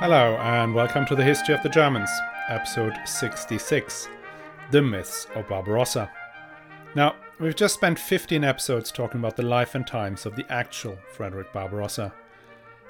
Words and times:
Hello, 0.00 0.38
and 0.38 0.74
welcome 0.74 1.04
to 1.04 1.14
the 1.14 1.22
History 1.22 1.54
of 1.54 1.62
the 1.62 1.68
Germans, 1.68 2.08
episode 2.48 2.94
66 3.04 4.08
The 4.70 4.80
Myths 4.80 5.26
of 5.34 5.46
Barbarossa. 5.46 6.10
Now, 6.94 7.16
we've 7.38 7.54
just 7.54 7.74
spent 7.74 7.98
15 7.98 8.42
episodes 8.42 8.90
talking 8.90 9.20
about 9.20 9.36
the 9.36 9.42
life 9.42 9.74
and 9.74 9.86
times 9.86 10.24
of 10.24 10.36
the 10.36 10.50
actual 10.50 10.96
Frederick 11.12 11.52
Barbarossa. 11.52 12.14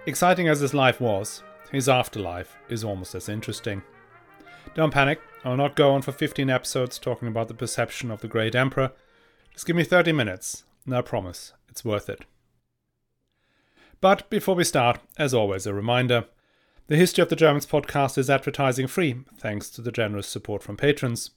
Exciting 0.06 0.46
as 0.46 0.60
his 0.60 0.72
life 0.72 1.00
was, 1.00 1.42
his 1.72 1.88
afterlife 1.88 2.56
is 2.68 2.84
almost 2.84 3.16
as 3.16 3.28
interesting. 3.28 3.82
Don't 4.76 4.94
panic, 4.94 5.20
I'll 5.44 5.56
not 5.56 5.74
go 5.74 5.90
on 5.90 6.02
for 6.02 6.12
15 6.12 6.48
episodes 6.48 6.96
talking 6.96 7.26
about 7.26 7.48
the 7.48 7.54
perception 7.54 8.12
of 8.12 8.20
the 8.20 8.28
great 8.28 8.54
emperor. 8.54 8.92
Just 9.52 9.66
give 9.66 9.74
me 9.74 9.82
30 9.82 10.12
minutes, 10.12 10.62
and 10.86 10.94
I 10.94 11.02
promise 11.02 11.54
it's 11.68 11.84
worth 11.84 12.08
it. 12.08 12.24
But 14.00 14.30
before 14.30 14.54
we 14.54 14.62
start, 14.62 15.00
as 15.18 15.34
always, 15.34 15.66
a 15.66 15.74
reminder 15.74 16.26
the 16.90 16.96
History 16.96 17.22
of 17.22 17.28
the 17.28 17.36
Germans 17.36 17.66
podcast 17.66 18.18
is 18.18 18.28
advertising 18.28 18.88
free 18.88 19.20
thanks 19.36 19.70
to 19.70 19.80
the 19.80 19.92
generous 19.92 20.26
support 20.26 20.60
from 20.60 20.76
patrons. 20.76 21.30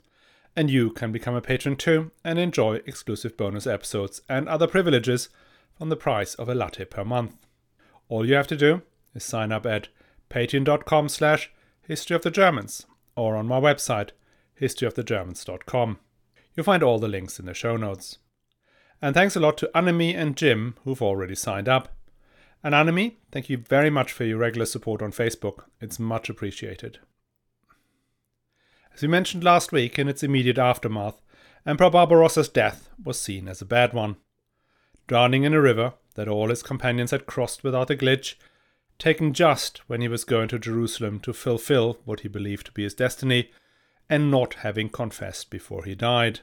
And 0.56 0.68
you 0.68 0.90
can 0.90 1.12
become 1.12 1.36
a 1.36 1.42
patron 1.42 1.76
too 1.76 2.10
and 2.24 2.40
enjoy 2.40 2.78
exclusive 2.88 3.38
bonus 3.38 3.68
episodes 3.68 4.24
and 4.28 4.50
other 4.50 4.66
privileges 4.66 5.30
from 5.78 5.90
the 5.90 5.96
price 5.96 6.34
of 6.34 6.50
a 6.50 6.56
latte 6.56 6.86
per 6.86 7.06
month. 7.06 7.36
All 8.10 8.28
you 8.28 8.34
have 8.34 8.48
to 8.48 8.58
do 8.58 8.82
is 9.14 9.24
sign 9.24 9.52
up 9.52 9.68
at 9.68 9.90
patreon.com 10.32 11.08
slash 11.08 11.52
history 11.84 12.16
of 12.16 12.24
the 12.24 12.32
Germans 12.32 12.88
or 13.16 13.36
on 13.36 13.46
my 13.46 13.60
website 13.60 14.10
historyofthegermans.com. 14.60 16.00
You'll 16.56 16.64
find 16.64 16.82
all 16.82 16.98
the 16.98 17.08
links 17.08 17.38
in 17.38 17.46
the 17.46 17.54
show 17.54 17.78
notes. 17.78 18.18
And 19.04 19.14
thanks 19.14 19.36
a 19.36 19.40
lot 19.40 19.60
to 19.60 19.70
Annemie 19.76 20.16
and 20.16 20.36
Jim 20.36 20.78
who've 20.84 21.04
already 21.04 21.36
signed 21.36 21.70
up. 21.70 21.96
Annemie, 22.72 23.16
thank 23.32 23.50
you 23.50 23.58
very 23.58 23.90
much 23.90 24.14
for 24.14 24.24
your 24.24 24.38
regular 24.38 24.66
support 24.66 25.02
on 25.02 25.12
Facebook. 25.12 25.64
It's 25.82 26.00
much 26.00 26.30
appreciated. 26.30 27.00
As 28.94 29.02
we 29.02 29.08
mentioned 29.08 29.44
last 29.44 29.72
week 29.72 30.00
in 30.00 30.08
its 30.08 30.24
immediate 30.24 30.58
aftermath, 30.58 31.20
Emperor 31.66 31.90
Barbarossa's 31.90 32.48
death 32.48 32.90
was 33.04 33.20
seen 33.20 33.48
as 33.48 33.62
a 33.62 33.66
bad 33.66 33.92
one. 33.92 34.18
Drowning 35.08 35.44
in 35.44 35.54
a 35.54 35.60
river 35.60 35.94
that 36.16 36.28
all 36.28 36.50
his 36.50 36.64
companions 36.64 37.12
had 37.12 37.26
crossed 37.26 37.64
without 37.64 37.90
a 37.90 37.96
glitch, 37.96 38.36
taken 39.00 39.34
just 39.34 39.80
when 39.90 40.00
he 40.00 40.08
was 40.08 40.24
going 40.24 40.48
to 40.50 40.60
Jerusalem 40.60 41.20
to 41.22 41.34
fulfill 41.34 42.00
what 42.06 42.22
he 42.22 42.28
believed 42.28 42.68
to 42.68 42.72
be 42.72 42.84
his 42.84 42.94
destiny, 42.94 43.52
and 44.10 44.30
not 44.30 44.56
having 44.56 44.90
confessed 44.90 45.50
before 45.50 45.84
he 45.84 45.96
died. 45.96 46.42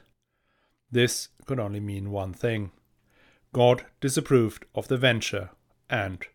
This 0.91 1.29
could 1.45 1.59
only 1.59 1.79
mean 1.79 2.11
one 2.11 2.33
thing 2.33 2.71
God 3.53 3.85
disapproved 3.99 4.65
of 4.75 4.87
the 4.87 4.97
venture 4.97 5.51
and 5.91 6.25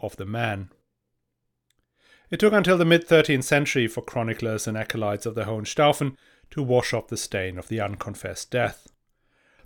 of 0.00 0.16
the 0.16 0.26
man. 0.26 0.70
It 2.30 2.40
took 2.40 2.54
until 2.54 2.78
the 2.78 2.86
mid 2.86 3.06
13th 3.06 3.44
century 3.44 3.86
for 3.86 4.00
chroniclers 4.00 4.66
and 4.66 4.76
acolytes 4.76 5.26
of 5.26 5.34
the 5.34 5.44
Hohenstaufen 5.44 6.16
to 6.50 6.62
wash 6.62 6.94
off 6.94 7.08
the 7.08 7.16
stain 7.16 7.58
of 7.58 7.68
the 7.68 7.80
unconfessed 7.80 8.50
death. 8.50 8.88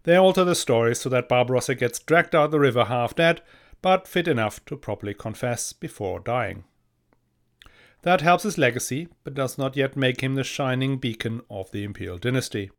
They 0.02 0.16
alter 0.16 0.44
the 0.44 0.54
story 0.54 0.94
so 0.94 1.08
that 1.08 1.28
Barbarossa 1.28 1.74
gets 1.74 2.00
dragged 2.00 2.34
out 2.34 2.50
the 2.50 2.60
river 2.60 2.84
half 2.84 3.14
dead, 3.14 3.40
but 3.82 4.08
fit 4.08 4.28
enough 4.28 4.64
to 4.66 4.76
properly 4.76 5.14
confess 5.14 5.72
before 5.72 6.20
dying. 6.20 6.64
That 8.02 8.20
helps 8.20 8.44
his 8.44 8.58
legacy, 8.58 9.08
but 9.24 9.34
does 9.34 9.58
not 9.58 9.76
yet 9.76 9.96
make 9.96 10.20
him 10.20 10.34
the 10.34 10.44
shining 10.44 10.98
beacon 10.98 11.42
of 11.50 11.70
the 11.70 11.82
imperial 11.82 12.18
dynasty. 12.18 12.70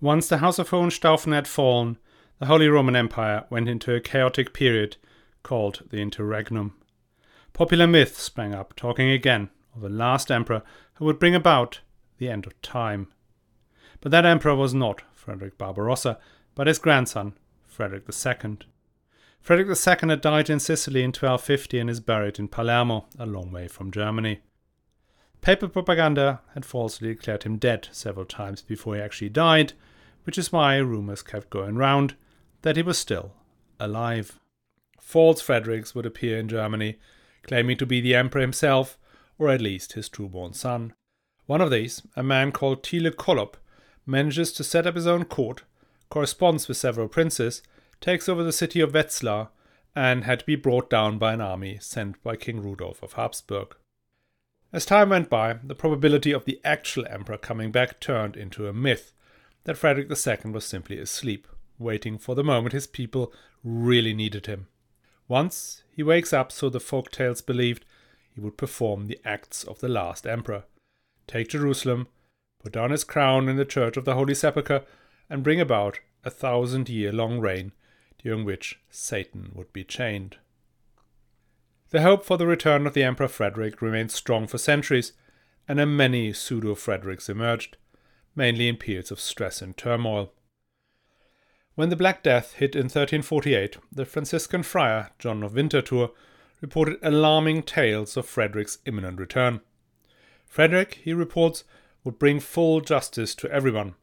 Once 0.00 0.28
the 0.28 0.38
House 0.38 0.58
of 0.58 0.70
Hohenstaufen 0.70 1.32
had 1.32 1.48
fallen, 1.48 1.98
the 2.38 2.46
Holy 2.46 2.68
Roman 2.68 2.96
Empire 2.96 3.44
went 3.48 3.68
into 3.68 3.94
a 3.94 4.00
chaotic 4.00 4.52
period 4.52 4.96
called 5.46 5.84
the 5.90 6.02
Interregnum. 6.02 6.72
Popular 7.52 7.86
myths 7.86 8.20
sprang 8.20 8.52
up, 8.52 8.74
talking 8.74 9.10
again 9.10 9.48
of 9.76 9.84
a 9.84 9.88
last 9.88 10.28
emperor 10.28 10.62
who 10.94 11.04
would 11.04 11.20
bring 11.20 11.36
about 11.36 11.78
the 12.18 12.28
end 12.28 12.48
of 12.48 12.60
time. 12.62 13.06
But 14.00 14.10
that 14.10 14.26
emperor 14.26 14.56
was 14.56 14.74
not 14.74 15.02
Frederick 15.14 15.56
Barbarossa, 15.56 16.18
but 16.56 16.66
his 16.66 16.80
grandson, 16.80 17.34
Frederick 17.64 18.02
II. 18.08 18.58
Frederick 19.40 19.68
II 19.68 20.08
had 20.08 20.20
died 20.20 20.50
in 20.50 20.58
Sicily 20.58 21.02
in 21.02 21.10
1250 21.10 21.78
and 21.78 21.88
is 21.88 22.00
buried 22.00 22.40
in 22.40 22.48
Palermo, 22.48 23.06
a 23.16 23.24
long 23.24 23.52
way 23.52 23.68
from 23.68 23.92
Germany. 23.92 24.40
Paper 25.42 25.68
propaganda 25.68 26.40
had 26.54 26.66
falsely 26.66 27.14
declared 27.14 27.44
him 27.44 27.56
dead 27.56 27.86
several 27.92 28.26
times 28.26 28.62
before 28.62 28.96
he 28.96 29.00
actually 29.00 29.28
died, 29.28 29.74
which 30.24 30.38
is 30.38 30.50
why 30.50 30.78
rumours 30.78 31.22
kept 31.22 31.50
going 31.50 31.76
round 31.76 32.16
that 32.62 32.74
he 32.74 32.82
was 32.82 32.98
still 32.98 33.32
alive 33.78 34.40
false 35.00 35.40
Fredericks 35.40 35.94
would 35.94 36.06
appear 36.06 36.38
in 36.38 36.48
Germany, 36.48 36.98
claiming 37.42 37.76
to 37.78 37.86
be 37.86 38.00
the 38.00 38.14
emperor 38.14 38.40
himself, 38.40 38.98
or 39.38 39.48
at 39.48 39.60
least 39.60 39.92
his 39.92 40.08
true-born 40.08 40.52
son. 40.52 40.94
One 41.46 41.60
of 41.60 41.70
these, 41.70 42.02
a 42.16 42.22
man 42.22 42.52
called 42.52 42.82
Tile 42.82 43.10
Kolup, 43.10 43.54
manages 44.04 44.52
to 44.52 44.64
set 44.64 44.86
up 44.86 44.94
his 44.94 45.06
own 45.06 45.24
court, 45.24 45.62
corresponds 46.10 46.68
with 46.68 46.76
several 46.76 47.08
princes, 47.08 47.62
takes 48.00 48.28
over 48.28 48.42
the 48.42 48.52
city 48.52 48.80
of 48.80 48.92
Wetzlar, 48.92 49.48
and 49.94 50.24
had 50.24 50.40
to 50.40 50.46
be 50.46 50.56
brought 50.56 50.90
down 50.90 51.18
by 51.18 51.32
an 51.32 51.40
army 51.40 51.78
sent 51.80 52.22
by 52.22 52.36
King 52.36 52.60
Rudolf 52.60 53.02
of 53.02 53.14
Habsburg. 53.14 53.74
As 54.72 54.84
time 54.84 55.08
went 55.10 55.30
by, 55.30 55.54
the 55.64 55.74
probability 55.74 56.32
of 56.32 56.44
the 56.44 56.60
actual 56.64 57.06
emperor 57.08 57.38
coming 57.38 57.70
back 57.70 57.98
turned 58.00 58.36
into 58.36 58.68
a 58.68 58.72
myth 58.72 59.12
that 59.64 59.76
Frederick 59.76 60.10
II 60.10 60.50
was 60.50 60.66
simply 60.66 60.98
asleep, 60.98 61.48
waiting 61.78 62.18
for 62.18 62.34
the 62.34 62.44
moment 62.44 62.72
his 62.72 62.86
people 62.86 63.32
really 63.64 64.12
needed 64.12 64.46
him. 64.46 64.66
Once 65.28 65.82
he 65.90 66.02
wakes 66.02 66.32
up, 66.32 66.52
so 66.52 66.68
the 66.68 66.80
folk 66.80 67.10
tales 67.10 67.40
believed, 67.40 67.84
he 68.34 68.40
would 68.40 68.56
perform 68.56 69.06
the 69.06 69.20
acts 69.24 69.64
of 69.64 69.80
the 69.80 69.88
last 69.88 70.26
emperor 70.26 70.64
take 71.26 71.48
Jerusalem, 71.48 72.08
put 72.62 72.72
down 72.72 72.90
his 72.90 73.04
crown 73.04 73.48
in 73.48 73.56
the 73.56 73.64
church 73.64 73.96
of 73.96 74.04
the 74.04 74.14
Holy 74.14 74.34
Sepulchre, 74.34 74.84
and 75.28 75.42
bring 75.42 75.60
about 75.60 76.00
a 76.24 76.30
thousand 76.30 76.88
year 76.88 77.12
long 77.12 77.40
reign 77.40 77.72
during 78.22 78.44
which 78.44 78.78
Satan 78.90 79.50
would 79.54 79.72
be 79.72 79.84
chained. 79.84 80.38
The 81.90 82.02
hope 82.02 82.24
for 82.24 82.36
the 82.36 82.46
return 82.46 82.86
of 82.86 82.94
the 82.94 83.02
Emperor 83.02 83.28
Frederick 83.28 83.80
remained 83.80 84.10
strong 84.10 84.46
for 84.46 84.58
centuries, 84.58 85.12
and 85.68 85.80
a 85.80 85.86
many 85.86 86.32
pseudo 86.32 86.74
Fredericks 86.74 87.28
emerged, 87.28 87.76
mainly 88.34 88.68
in 88.68 88.76
periods 88.76 89.10
of 89.10 89.20
stress 89.20 89.62
and 89.62 89.76
turmoil. 89.76 90.32
When 91.76 91.90
the 91.90 91.96
Black 91.96 92.22
Death 92.22 92.54
hit 92.54 92.74
in 92.74 92.84
1348, 92.84 93.76
the 93.92 94.06
Franciscan 94.06 94.62
friar 94.62 95.10
John 95.18 95.42
of 95.42 95.52
Winterthur 95.52 96.08
reported 96.62 96.98
alarming 97.02 97.64
tales 97.64 98.16
of 98.16 98.24
Frederick's 98.24 98.78
imminent 98.86 99.20
return. 99.20 99.60
Frederick, 100.46 101.00
he 101.04 101.12
reports, 101.12 101.64
would 102.02 102.18
bring 102.18 102.40
full 102.40 102.80
justice 102.80 103.34
to 103.34 103.50
everyone. 103.52 103.94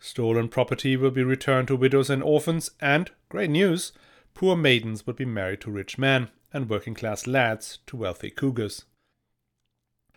Stolen 0.00 0.48
property 0.48 0.96
will 0.96 1.12
be 1.12 1.22
returned 1.22 1.68
to 1.68 1.76
widows 1.76 2.10
and 2.10 2.24
orphans, 2.24 2.72
and, 2.80 3.12
great 3.28 3.50
news, 3.50 3.92
poor 4.34 4.56
maidens 4.56 5.06
would 5.06 5.14
be 5.14 5.24
married 5.24 5.60
to 5.60 5.70
rich 5.70 5.96
men, 5.96 6.28
and 6.52 6.68
working 6.68 6.92
class 6.92 7.28
lads 7.28 7.78
to 7.86 7.96
wealthy 7.96 8.30
cougars. 8.30 8.84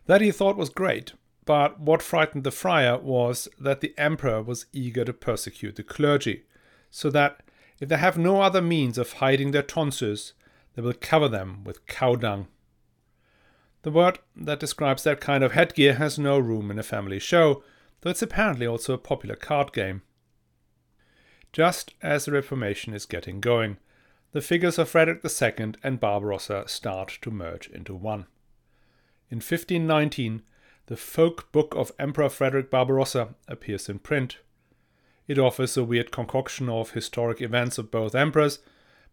That 0.08 0.22
he 0.22 0.32
thought 0.32 0.58
was 0.58 0.70
great, 0.70 1.14
but 1.46 1.80
what 1.80 2.02
frightened 2.02 2.44
the 2.44 2.50
friar 2.50 2.98
was 2.98 3.48
that 3.60 3.82
the 3.82 3.94
emperor 3.96 4.42
was 4.42 4.66
eager 4.74 5.06
to 5.06 5.14
persecute 5.14 5.76
the 5.76 5.84
clergy 5.84 6.46
so 6.90 7.10
that 7.10 7.42
if 7.80 7.90
they 7.90 7.98
have 7.98 8.18
no 8.18 8.42
other 8.42 8.62
means 8.62 8.98
of 8.98 9.14
hiding 9.14 9.52
their 9.52 9.62
tonsils, 9.62 10.34
they 10.76 10.82
will 10.82 10.94
cover 10.94 11.28
them 11.28 11.64
with 11.64 11.86
cow 11.88 12.16
dung. 12.16 12.48
The 13.84 13.92
word 13.92 14.20
that 14.36 14.60
describes 14.60 15.04
that 15.04 15.22
kind 15.22 15.44
of 15.44 15.52
headgear 15.52 15.96
has 15.96 16.18
no 16.18 16.40
room 16.40 16.72
in 16.72 16.80
a 16.80 16.84
family 16.84 17.20
show, 17.20 17.64
though 18.02 18.10
it's 18.10 18.22
apparently 18.22 18.66
also 18.66 18.94
a 18.94 18.98
popular 18.98 19.36
card 19.36 19.74
game. 19.74 20.02
Just 21.54 21.94
as 22.02 22.26
the 22.26 22.32
Reformation 22.32 22.94
is 22.94 23.06
getting 23.06 23.40
going, 23.40 23.78
the 24.32 24.42
figures 24.42 24.78
of 24.78 24.90
Frederick 24.90 25.24
II 25.24 25.76
and 25.84 26.00
Barbarossa 26.00 26.66
start 26.68 27.20
to 27.22 27.32
merge 27.32 27.70
into 27.70 27.96
one. 27.96 28.26
In 29.30 29.38
1519, 29.38 30.42
the 30.88 30.98
folk 30.98 31.52
book 31.52 31.74
of 31.76 31.92
Emperor 31.98 32.30
Frederick 32.30 32.70
Barbarossa 32.70 33.36
appears 33.48 33.88
in 33.88 34.00
print. 34.00 34.40
It 35.28 35.40
offers 35.40 35.76
a 35.76 35.84
weird 35.84 36.12
concoction 36.12 36.70
of 36.70 36.92
historic 36.92 37.42
events 37.42 37.78
of 37.78 37.92
both 37.92 38.16
emperors, 38.16 38.60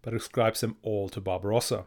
but 0.02 0.14
ascribes 0.14 0.60
them 0.60 0.76
all 0.82 1.08
to 1.10 1.20
Barbarossa. 1.20 1.86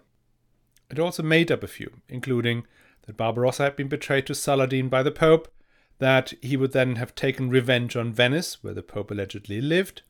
It 0.90 1.00
also 1.00 1.24
made 1.24 1.52
up 1.52 1.64
a 1.64 1.68
few, 1.68 2.02
including 2.10 2.66
that 3.06 3.18
Barbarossa 3.18 3.64
had 3.64 3.76
been 3.76 3.88
betrayed 3.88 4.26
to 4.28 4.36
Saladin 4.36 4.90
by 4.90 5.04
the 5.04 5.12
Pope, 5.12 5.52
that 6.00 6.34
he 6.42 6.58
would 6.58 6.74
then 6.74 6.96
have 6.96 7.16
taken 7.16 7.50
revenge 7.50 7.96
on 7.96 8.12
Venice, 8.12 8.64
where 8.64 8.74
the 8.74 8.84
Pope 8.84 9.12
allegedly 9.12 9.62
lived, 9.62 10.02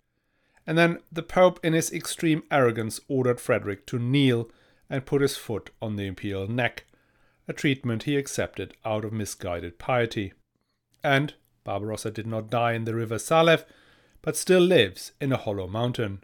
and 0.65 0.77
then 0.77 1.00
the 1.12 1.23
Pope, 1.23 1.59
in 1.63 1.73
his 1.73 1.91
extreme 1.91 2.44
arrogance, 2.50 3.00
ordered 3.07 3.39
Frederick 3.39 3.85
to 3.88 4.00
kneel 4.00 4.50
and 4.89 5.06
put 5.06 5.21
his 5.21 5.38
foot 5.38 5.69
on 5.81 5.95
the 5.95 6.07
imperial 6.07 6.47
neck, 6.47 6.85
a 7.47 7.53
treatment 7.53 8.03
he 8.03 8.17
accepted 8.17 8.75
out 8.83 9.06
of 9.06 9.13
misguided 9.13 9.77
piety. 9.77 10.33
And 11.03 11.35
Barbarossa 11.63 12.12
did 12.12 12.25
not 12.25 12.50
die 12.50 12.73
in 12.73 12.85
the 12.85 12.95
river 12.95 13.19
Saleph, 13.19 13.65
but 14.25 14.36
still 14.36 14.60
lives 14.60 15.12
in 15.22 15.31
a 15.31 15.38
hollow 15.38 15.68
mountain. 15.68 16.24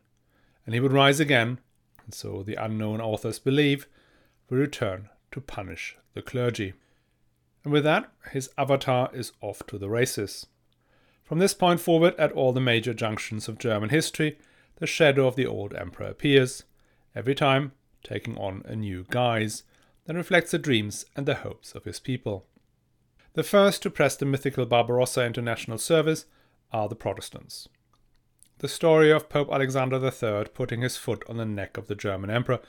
And 0.66 0.74
he 0.74 0.80
would 0.80 0.92
rise 0.92 1.20
again, 1.20 1.60
and 2.04 2.16
so 2.16 2.42
the 2.42 2.56
unknown 2.56 3.00
authors 3.00 3.38
believe, 3.38 3.88
will 4.50 4.58
return 4.58 5.10
to 5.32 5.40
punish 5.40 5.96
the 6.16 6.24
clergy. 6.24 6.74
And 7.64 7.72
with 7.72 7.84
that, 7.84 8.12
his 8.32 8.50
avatar 8.58 9.12
is 9.14 9.34
off 9.40 9.62
to 9.68 9.78
the 9.78 9.88
races. 9.88 10.48
From 11.24 11.38
this 11.38 11.54
point 11.54 11.80
forward, 11.80 12.16
at 12.18 12.32
all 12.32 12.54
the 12.54 12.60
major 12.60 12.96
junctions 12.96 13.48
of 13.48 13.60
German 13.60 13.90
history, 13.90 14.40
the 14.78 14.88
shadow 14.88 15.28
of 15.28 15.36
the 15.36 15.46
old 15.46 15.76
emperor 15.76 16.08
appears, 16.08 16.64
every 17.16 17.36
time 17.36 17.72
taking 18.04 18.36
on 18.36 18.64
a 18.66 18.76
new 18.76 19.06
guise 19.12 19.62
that 20.06 20.16
reflects 20.16 20.50
the 20.50 20.58
dreams 20.58 21.06
and 21.16 21.28
the 21.28 21.36
hopes 21.36 21.74
of 21.74 21.84
his 21.84 22.00
people. 22.00 22.48
The 23.34 23.44
first 23.44 23.84
to 23.84 23.92
press 23.92 24.16
the 24.16 24.26
mythical 24.26 24.66
Barbarossa 24.66 25.22
into 25.22 25.44
national 25.44 25.78
service 25.78 26.26
are 26.72 26.90
the 26.90 26.96
Protestants. 26.96 27.70
The 28.62 28.68
story 28.68 29.12
of 29.12 29.28
Pope 29.28 29.50
Alexander 29.52 29.98
III 29.98 30.52
putting 30.54 30.82
his 30.82 30.96
foot 30.96 31.24
on 31.28 31.38
the 31.38 31.46
neck 31.46 31.78
of 31.78 31.88
the 31.88 31.96
German 31.96 32.30
emperor 32.30 32.60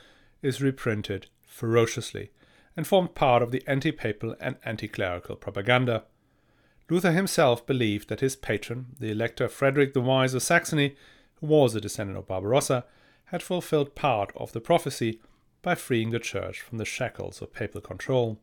is 0.40 0.62
reprinted 0.62 1.26
ferociously 1.46 2.30
and 2.74 2.86
formed 2.86 3.14
part 3.14 3.42
of 3.42 3.50
the 3.50 3.62
anti 3.66 3.92
papal 3.92 4.34
and 4.40 4.56
anti 4.64 4.88
clerical 4.88 5.36
propaganda. 5.36 6.04
Luther 6.88 7.12
himself 7.12 7.66
believed 7.66 8.08
that 8.08 8.20
his 8.20 8.36
patron, 8.36 8.96
the 8.98 9.10
Elector 9.10 9.48
Frederick 9.48 9.92
the 9.92 10.00
Wise 10.00 10.32
of 10.32 10.42
Saxony, 10.42 10.96
who 11.34 11.46
was 11.48 11.74
a 11.74 11.80
descendant 11.80 12.18
of 12.18 12.26
Barbarossa, 12.26 12.86
had 13.26 13.42
fulfilled 13.42 13.94
part 13.94 14.32
of 14.34 14.52
the 14.52 14.62
prophecy 14.62 15.20
by 15.60 15.74
freeing 15.74 16.08
the 16.08 16.18
Church 16.18 16.62
from 16.62 16.78
the 16.78 16.86
shackles 16.86 17.42
of 17.42 17.52
papal 17.52 17.82
control. 17.82 18.38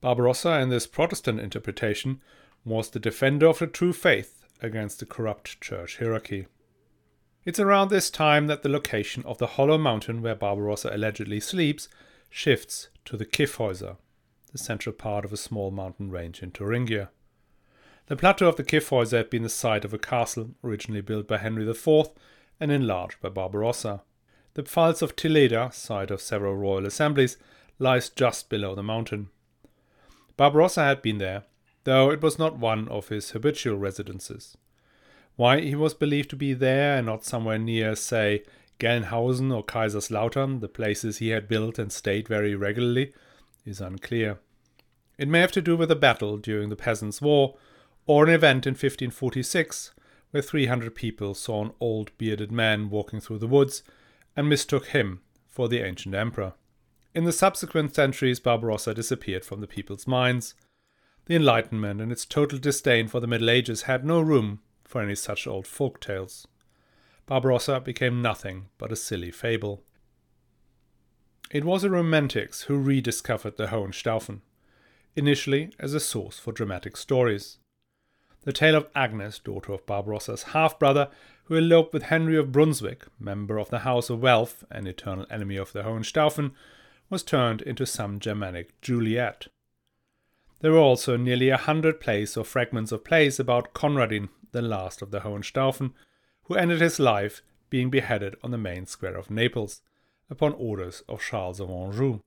Barbarossa, 0.00 0.60
in 0.60 0.70
this 0.70 0.86
Protestant 0.86 1.40
interpretation, 1.40 2.22
was 2.64 2.88
the 2.88 2.98
defender 2.98 3.48
of 3.48 3.58
the 3.58 3.66
true 3.66 3.92
faith 3.92 4.46
against 4.62 4.98
the 4.98 5.04
corrupt 5.04 5.60
Church 5.60 5.98
hierarchy. 5.98 6.46
It's 7.44 7.58
around 7.58 7.88
this 7.88 8.10
time 8.10 8.48
that 8.48 8.62
the 8.62 8.68
location 8.68 9.22
of 9.24 9.38
the 9.38 9.46
hollow 9.46 9.78
mountain 9.78 10.20
where 10.20 10.34
Barbarossa 10.34 10.90
allegedly 10.92 11.40
sleeps 11.40 11.88
shifts 12.28 12.88
to 13.06 13.16
the 13.16 13.24
Kyffhäuser, 13.24 13.96
the 14.52 14.58
central 14.58 14.92
part 14.92 15.24
of 15.24 15.32
a 15.32 15.38
small 15.38 15.70
mountain 15.70 16.10
range 16.10 16.42
in 16.42 16.50
Thuringia. 16.50 17.08
The 18.06 18.16
plateau 18.16 18.48
of 18.48 18.56
the 18.56 18.64
Kyffhäuser 18.64 19.16
had 19.16 19.30
been 19.30 19.42
the 19.42 19.48
site 19.48 19.86
of 19.86 19.94
a 19.94 19.98
castle 19.98 20.50
originally 20.62 21.00
built 21.00 21.26
by 21.26 21.38
Henry 21.38 21.68
IV 21.68 22.10
and 22.60 22.70
enlarged 22.70 23.20
by 23.22 23.30
Barbarossa. 23.30 24.02
The 24.54 24.62
Pfalz 24.62 25.00
of 25.00 25.16
Tilleda, 25.16 25.72
site 25.72 26.10
of 26.10 26.20
several 26.20 26.56
royal 26.56 26.84
assemblies, 26.84 27.38
lies 27.78 28.10
just 28.10 28.50
below 28.50 28.74
the 28.74 28.82
mountain. 28.82 29.30
Barbarossa 30.36 30.82
had 30.82 31.00
been 31.00 31.18
there, 31.18 31.44
though 31.84 32.10
it 32.10 32.20
was 32.20 32.38
not 32.38 32.58
one 32.58 32.86
of 32.88 33.08
his 33.08 33.30
habitual 33.30 33.78
residences. 33.78 34.58
Why 35.40 35.62
he 35.62 35.74
was 35.74 35.94
believed 35.94 36.28
to 36.30 36.36
be 36.36 36.52
there 36.52 36.98
and 36.98 37.06
not 37.06 37.24
somewhere 37.24 37.56
near, 37.56 37.96
say, 37.96 38.42
Gelnhausen 38.78 39.50
or 39.50 39.64
Kaiserslautern, 39.64 40.60
the 40.60 40.68
places 40.68 41.16
he 41.16 41.30
had 41.30 41.48
built 41.48 41.78
and 41.78 41.90
stayed 41.90 42.28
very 42.28 42.54
regularly, 42.54 43.14
is 43.64 43.80
unclear. 43.80 44.38
It 45.16 45.28
may 45.28 45.40
have 45.40 45.52
to 45.52 45.62
do 45.62 45.78
with 45.78 45.90
a 45.90 45.96
battle 45.96 46.36
during 46.36 46.68
the 46.68 46.76
Peasants' 46.76 47.22
War, 47.22 47.56
or 48.04 48.24
an 48.24 48.28
event 48.28 48.66
in 48.66 48.72
1546 48.72 49.92
where 50.30 50.42
300 50.42 50.94
people 50.94 51.32
saw 51.32 51.64
an 51.64 51.72
old 51.80 52.10
bearded 52.18 52.52
man 52.52 52.90
walking 52.90 53.18
through 53.18 53.38
the 53.38 53.46
woods 53.46 53.82
and 54.36 54.46
mistook 54.46 54.88
him 54.88 55.22
for 55.48 55.70
the 55.70 55.80
ancient 55.80 56.14
emperor. 56.14 56.52
In 57.14 57.24
the 57.24 57.32
subsequent 57.32 57.94
centuries, 57.94 58.40
Barbarossa 58.40 58.92
disappeared 58.92 59.46
from 59.46 59.62
the 59.62 59.66
people's 59.66 60.06
minds. 60.06 60.54
The 61.24 61.36
Enlightenment 61.36 62.02
and 62.02 62.12
its 62.12 62.26
total 62.26 62.58
disdain 62.58 63.08
for 63.08 63.20
the 63.20 63.26
Middle 63.26 63.48
Ages 63.48 63.84
had 63.84 64.04
no 64.04 64.20
room 64.20 64.60
for 64.90 65.00
any 65.00 65.14
such 65.14 65.46
old 65.46 65.68
folk 65.68 66.00
tales. 66.00 66.48
Barbarossa 67.26 67.78
became 67.78 68.20
nothing 68.20 68.66
but 68.76 68.90
a 68.90 68.96
silly 68.96 69.30
fable. 69.30 69.84
It 71.48 71.64
was 71.64 71.82
the 71.82 71.90
Romantics 71.90 72.62
who 72.62 72.76
rediscovered 72.76 73.56
the 73.56 73.68
Hohenstaufen, 73.68 74.40
initially 75.14 75.70
as 75.78 75.94
a 75.94 76.00
source 76.00 76.40
for 76.40 76.50
dramatic 76.50 76.96
stories. 76.96 77.58
The 78.42 78.52
tale 78.52 78.74
of 78.74 78.88
Agnes, 78.96 79.38
daughter 79.38 79.72
of 79.72 79.86
Barbarossa's 79.86 80.42
half 80.54 80.76
brother, 80.76 81.08
who 81.44 81.56
eloped 81.56 81.92
with 81.92 82.04
Henry 82.04 82.36
of 82.36 82.50
Brunswick, 82.50 83.06
member 83.20 83.58
of 83.58 83.70
the 83.70 83.80
House 83.80 84.10
of 84.10 84.20
Welf 84.20 84.64
and 84.68 84.88
eternal 84.88 85.26
enemy 85.30 85.56
of 85.56 85.72
the 85.72 85.82
Hohenstaufen, 85.82 86.50
was 87.08 87.22
turned 87.22 87.62
into 87.62 87.86
some 87.86 88.18
Germanic 88.18 88.80
Juliet. 88.80 89.46
There 90.60 90.72
were 90.72 90.78
also 90.78 91.16
nearly 91.16 91.48
a 91.48 91.56
hundred 91.56 92.00
plays 92.00 92.36
or 92.36 92.44
fragments 92.44 92.90
of 92.90 93.04
plays 93.04 93.38
about 93.38 93.72
Conradin, 93.72 94.30
the 94.52 94.62
last 94.62 95.02
of 95.02 95.10
the 95.10 95.20
Hohenstaufen, 95.20 95.92
who 96.44 96.54
ended 96.54 96.80
his 96.80 96.98
life 96.98 97.42
being 97.68 97.90
beheaded 97.90 98.36
on 98.42 98.50
the 98.50 98.58
main 98.58 98.86
square 98.86 99.16
of 99.16 99.30
Naples, 99.30 99.82
upon 100.28 100.52
orders 100.54 101.02
of 101.08 101.22
Charles 101.22 101.60
of 101.60 101.70
Anjou. 101.70 102.20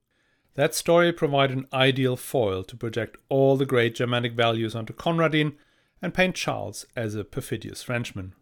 That 0.54 0.74
story 0.74 1.12
provided 1.12 1.56
an 1.56 1.68
ideal 1.72 2.16
foil 2.16 2.62
to 2.64 2.76
project 2.76 3.16
all 3.28 3.56
the 3.56 3.66
great 3.66 3.96
Germanic 3.96 4.34
values 4.34 4.74
onto 4.74 4.92
Conradin 4.92 5.54
and 6.00 6.14
paint 6.14 6.36
Charles 6.36 6.86
as 6.94 7.14
a 7.14 7.24
perfidious 7.24 7.82
Frenchman. 7.82 8.34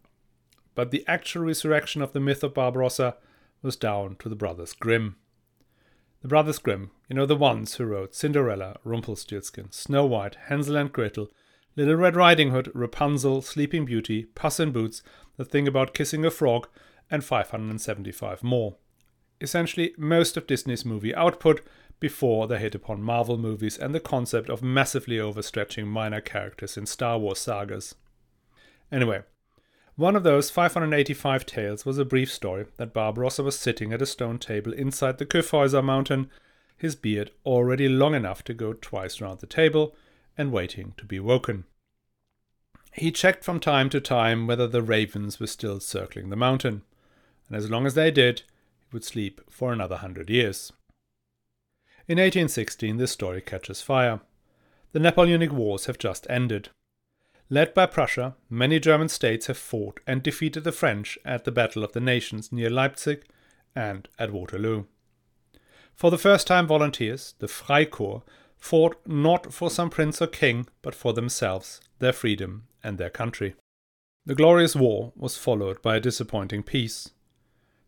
But 0.75 0.91
the 0.91 1.05
actual 1.07 1.45
resurrection 1.45 2.03
of 2.03 2.13
the 2.13 2.21
myth 2.21 2.43
of 2.43 2.55
Barbarossa 2.55 3.17
was 3.63 3.77
down 3.77 4.17
to 4.17 4.29
the 4.29 4.37
Brothers 4.37 4.73
Grimm. 4.73 5.17
The 6.21 6.29
Brothers 6.29 6.59
Grimm, 6.59 6.91
you 7.09 7.17
know, 7.17 7.27
the 7.27 7.37
ones 7.37 7.75
who 7.75 7.85
wrote 7.85 8.15
Cinderella, 8.15 8.77
Rumpelstiltskin, 8.85 9.71
Snow 9.71 10.07
White, 10.07 10.37
Hansel 10.47 10.77
and 10.77 10.93
Gretel, 10.93 11.31
Little 11.75 11.97
Red 11.97 12.17
Riding 12.17 12.51
Hood, 12.51 12.71
Rapunzel, 12.75 13.41
Sleeping 13.41 13.87
Beauty, 13.87 14.25
Puss 14.35 14.61
in 14.61 14.73
Boots, 14.73 15.03
the 15.37 15.45
Thing 15.45 15.67
About 15.67 15.95
Kissing 15.95 16.25
a 16.25 16.31
Frog, 16.31 16.69
and 17.11 17.25
575 17.25 18.43
more. 18.43 18.77
Essentially, 19.41 19.95
most 19.97 20.37
of 20.37 20.47
Disney's 20.47 20.85
movie 20.85 21.15
output 21.15 21.63
before 21.99 22.47
they 22.47 22.59
hit 22.59 22.75
upon 22.75 23.03
Marvel 23.03 23.39
movies 23.39 23.79
and 23.79 23.95
the 23.95 24.01
concept 24.01 24.51
of 24.51 24.63
massively 24.63 25.17
overstretching 25.17 25.87
minor 25.87 26.21
characters 26.21 26.77
in 26.77 26.85
Star 26.85 27.19
Wars 27.19 27.39
sagas. 27.39 27.95
Anyway, 28.91 29.23
one 29.97 30.15
of 30.15 30.25
those 30.25 30.51
585 30.51 31.47
tales 31.47 31.87
was 31.87 31.99
a 31.99 32.05
brief 32.05 32.31
story 32.31 32.67
that 32.77 32.93
Barbarossa 32.93 33.43
was 33.43 33.59
sitting 33.59 33.93
at 33.93 34.03
a 34.03 34.07
stone 34.07 34.39
table 34.39 34.73
inside 34.73 35.19
the 35.19 35.27
Kyffhäuser 35.27 35.83
mountain, 35.83 36.31
his 36.77 36.97
beard 36.97 37.31
already 37.47 37.89
long 37.89 38.15
enough 38.15 38.45
to 38.45 38.55
go 38.55 38.75
twice 38.75 39.21
round 39.21 39.41
the 39.41 39.47
table, 39.47 39.95
and 40.37 40.53
waiting 40.53 40.95
to 40.97 41.05
be 41.05 41.21
woken. 41.21 41.65
He 42.93 43.11
checked 43.11 43.45
from 43.45 43.61
time 43.61 43.89
to 43.91 44.01
time 44.01 44.47
whether 44.47 44.67
the 44.67 44.83
ravens 44.83 45.41
were 45.41 45.47
still 45.47 45.81
circling 45.81 46.31
the 46.31 46.37
mountain, 46.37 46.83
and 47.49 47.57
as 47.57 47.71
long 47.71 47.87
as 47.87 47.95
they 47.95 48.11
did, 48.11 48.43
he 48.81 48.87
would 48.93 49.05
sleep 49.05 49.41
for 49.49 49.73
another 49.73 49.97
hundred 49.97 50.29
years. 50.29 50.73
In 52.09 52.19
1816, 52.19 52.97
this 52.97 53.13
story 53.13 53.41
catches 53.41 53.81
fire. 53.81 54.21
The 54.93 55.01
Napoleonic 55.01 55.53
Wars 55.53 55.87
have 55.87 55.99
just 55.99 56.27
ended. 56.29 56.69
Led 57.49 57.75
by 57.75 57.87
Prussia, 57.87 58.35
many 58.51 58.81
German 58.81 59.09
states 59.09 59.47
have 59.47 59.59
fought 59.59 60.01
and 60.07 60.23
defeated 60.23 60.65
the 60.65 60.73
French 60.73 61.19
at 61.25 61.45
the 61.45 61.53
Battle 61.53 61.85
of 61.85 61.93
the 61.93 62.01
Nations 62.01 62.51
near 62.51 62.71
Leipzig 62.71 63.25
and 63.75 64.09
at 64.19 64.33
Waterloo. 64.33 64.85
For 65.95 66.11
the 66.11 66.19
first 66.19 66.47
time, 66.47 66.67
volunteers, 66.67 67.35
the 67.39 67.47
Freikorps, 67.47 68.23
fought 68.63 68.97
not 69.05 69.53
for 69.53 69.69
some 69.69 69.91
prince 69.91 70.23
or 70.23 70.27
king, 70.29 70.69
but 70.83 70.95
for 70.95 71.13
themselves, 71.13 71.81
their 71.99 72.13
freedom, 72.13 72.63
and 72.85 72.97
their 72.97 73.11
country. 73.11 73.57
The 74.25 74.37
glorious 74.37 74.77
war 74.77 75.13
was 75.17 75.37
followed 75.37 75.83
by 75.83 75.97
a 75.97 76.01
disappointing 76.01 76.63
peace. 76.63 77.11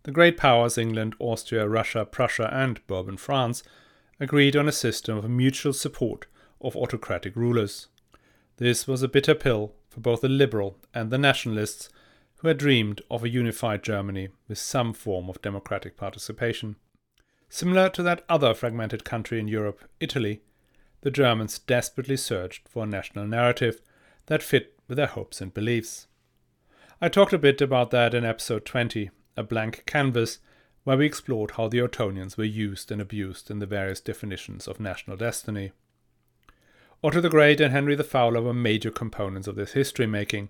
The 0.02 0.10
great 0.10 0.36
powers 0.36 0.76
England, 0.76 1.14
Austria, 1.20 1.68
Russia, 1.68 2.04
Prussia, 2.04 2.50
and 2.52 2.84
Bourbon 2.88 3.16
France 3.18 3.62
agreed 4.18 4.56
on 4.56 4.66
a 4.66 4.72
system 4.72 5.16
of 5.16 5.30
mutual 5.30 5.72
support 5.72 6.26
of 6.60 6.76
autocratic 6.76 7.36
rulers. 7.36 7.86
This 8.56 8.88
was 8.88 9.04
a 9.04 9.08
bitter 9.08 9.36
pill 9.36 9.74
for 9.88 10.00
both 10.00 10.22
the 10.22 10.28
liberal 10.28 10.76
and 10.92 11.08
the 11.08 11.18
nationalists 11.18 11.88
who 12.38 12.48
had 12.48 12.58
dreamed 12.58 13.00
of 13.08 13.22
a 13.22 13.28
unified 13.28 13.84
Germany 13.84 14.28
with 14.48 14.58
some 14.58 14.92
form 14.92 15.30
of 15.30 15.40
democratic 15.40 15.96
participation. 15.96 16.74
Similar 17.48 17.90
to 17.90 18.02
that 18.02 18.24
other 18.28 18.54
fragmented 18.54 19.04
country 19.04 19.38
in 19.38 19.46
Europe, 19.46 19.88
Italy, 20.00 20.42
the 21.04 21.10
Germans 21.10 21.58
desperately 21.58 22.16
searched 22.16 22.66
for 22.66 22.82
a 22.82 22.86
national 22.86 23.26
narrative 23.26 23.82
that 24.26 24.42
fit 24.42 24.74
with 24.88 24.96
their 24.96 25.06
hopes 25.06 25.42
and 25.42 25.52
beliefs. 25.52 26.06
I 26.98 27.10
talked 27.10 27.34
a 27.34 27.38
bit 27.38 27.60
about 27.60 27.90
that 27.90 28.14
in 28.14 28.24
episode 28.24 28.64
20, 28.64 29.10
A 29.36 29.42
Blank 29.42 29.84
Canvas, 29.84 30.38
where 30.84 30.96
we 30.96 31.04
explored 31.04 31.52
how 31.52 31.68
the 31.68 31.80
Ottonians 31.80 32.38
were 32.38 32.44
used 32.44 32.90
and 32.90 33.02
abused 33.02 33.50
in 33.50 33.58
the 33.58 33.66
various 33.66 34.00
definitions 34.00 34.66
of 34.66 34.80
national 34.80 35.18
destiny. 35.18 35.72
Otto 37.02 37.20
the 37.20 37.28
Great 37.28 37.60
and 37.60 37.70
Henry 37.70 37.94
the 37.94 38.02
Fowler 38.02 38.40
were 38.40 38.54
major 38.54 38.90
components 38.90 39.46
of 39.46 39.56
this 39.56 39.72
history 39.72 40.06
making, 40.06 40.48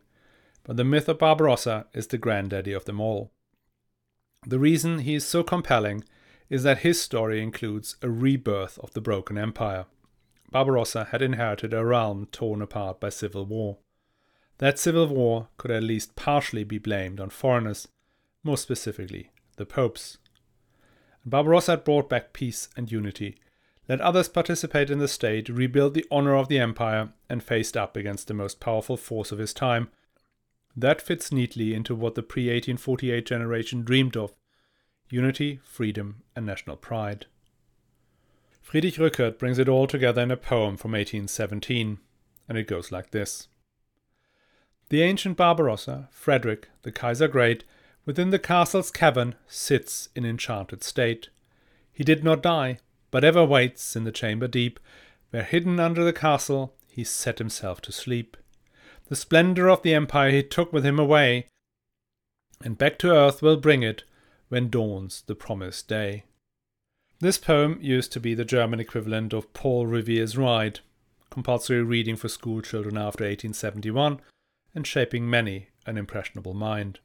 but 0.62 0.76
the 0.76 0.84
myth 0.84 1.08
of 1.08 1.18
Barbarossa 1.18 1.86
is 1.92 2.06
the 2.06 2.18
granddaddy 2.18 2.72
of 2.72 2.84
them 2.84 3.00
all. 3.00 3.32
The 4.46 4.60
reason 4.60 5.00
he 5.00 5.16
is 5.16 5.26
so 5.26 5.42
compelling 5.42 6.04
is 6.48 6.62
that 6.62 6.78
his 6.78 7.02
story 7.02 7.42
includes 7.42 7.96
a 8.02 8.08
rebirth 8.08 8.78
of 8.78 8.92
the 8.92 9.00
broken 9.00 9.36
empire. 9.36 9.86
Barbarossa 10.54 11.08
had 11.10 11.20
inherited 11.20 11.74
a 11.74 11.84
realm 11.84 12.28
torn 12.30 12.62
apart 12.62 13.00
by 13.00 13.08
civil 13.08 13.44
war. 13.44 13.78
That 14.58 14.78
civil 14.78 15.08
war 15.08 15.48
could 15.56 15.72
at 15.72 15.82
least 15.82 16.14
partially 16.14 16.62
be 16.62 16.78
blamed 16.78 17.18
on 17.18 17.30
foreigners, 17.30 17.88
more 18.44 18.56
specifically 18.56 19.32
the 19.56 19.66
popes. 19.66 20.18
Barbarossa 21.26 21.72
had 21.72 21.82
brought 21.82 22.08
back 22.08 22.32
peace 22.32 22.68
and 22.76 22.92
unity, 22.92 23.36
let 23.88 24.00
others 24.00 24.28
participate 24.28 24.90
in 24.90 25.00
the 25.00 25.08
state, 25.08 25.48
rebuild 25.48 25.94
the 25.94 26.06
honor 26.08 26.36
of 26.36 26.46
the 26.46 26.60
empire, 26.60 27.08
and 27.28 27.42
faced 27.42 27.76
up 27.76 27.96
against 27.96 28.28
the 28.28 28.34
most 28.34 28.60
powerful 28.60 28.96
force 28.96 29.32
of 29.32 29.40
his 29.40 29.52
time. 29.52 29.88
That 30.76 31.02
fits 31.02 31.32
neatly 31.32 31.74
into 31.74 31.96
what 31.96 32.14
the 32.14 32.22
pre 32.22 32.44
1848 32.44 33.26
generation 33.26 33.82
dreamed 33.82 34.16
of 34.16 34.32
unity, 35.10 35.58
freedom, 35.64 36.22
and 36.36 36.46
national 36.46 36.76
pride. 36.76 37.26
Friedrich 38.64 38.94
Rückert 38.94 39.38
brings 39.38 39.58
it 39.58 39.68
all 39.68 39.86
together 39.86 40.22
in 40.22 40.30
a 40.30 40.38
poem 40.38 40.78
from 40.78 40.92
1817, 40.92 41.98
and 42.48 42.58
it 42.58 42.66
goes 42.66 42.90
like 42.90 43.10
this 43.10 43.46
The 44.88 45.02
ancient 45.02 45.36
Barbarossa, 45.36 46.08
Frederick, 46.10 46.70
the 46.82 46.90
Kaiser 46.90 47.28
Great, 47.28 47.62
within 48.06 48.30
the 48.30 48.38
castle's 48.38 48.90
cavern 48.90 49.34
sits 49.46 50.08
in 50.16 50.24
enchanted 50.24 50.82
state. 50.82 51.28
He 51.92 52.04
did 52.04 52.24
not 52.24 52.42
die, 52.42 52.78
but 53.10 53.22
ever 53.22 53.44
waits 53.44 53.94
in 53.96 54.04
the 54.04 54.10
chamber 54.10 54.48
deep, 54.48 54.80
where 55.28 55.44
hidden 55.44 55.78
under 55.78 56.02
the 56.02 56.12
castle 56.12 56.74
he 56.88 57.04
set 57.04 57.38
himself 57.38 57.82
to 57.82 57.92
sleep. 57.92 58.34
The 59.08 59.14
splendour 59.14 59.68
of 59.68 59.82
the 59.82 59.94
empire 59.94 60.30
he 60.30 60.42
took 60.42 60.72
with 60.72 60.86
him 60.86 60.98
away, 60.98 61.48
and 62.62 62.78
back 62.78 62.98
to 63.00 63.12
earth 63.12 63.42
will 63.42 63.58
bring 63.58 63.82
it 63.82 64.04
when 64.48 64.70
dawns 64.70 65.22
the 65.26 65.34
promised 65.34 65.86
day. 65.86 66.24
This 67.24 67.38
poem 67.38 67.78
used 67.80 68.12
to 68.12 68.20
be 68.20 68.34
the 68.34 68.44
German 68.44 68.80
equivalent 68.80 69.32
of 69.32 69.50
Paul 69.54 69.86
Revere's 69.86 70.36
Ride, 70.36 70.80
compulsory 71.30 71.82
reading 71.82 72.16
for 72.16 72.28
school 72.28 72.60
children 72.60 72.98
after 72.98 73.24
1871, 73.24 74.20
and 74.74 74.86
shaping 74.86 75.30
many 75.30 75.68
an 75.86 75.96
impressionable 75.96 76.52
mind. 76.52 77.00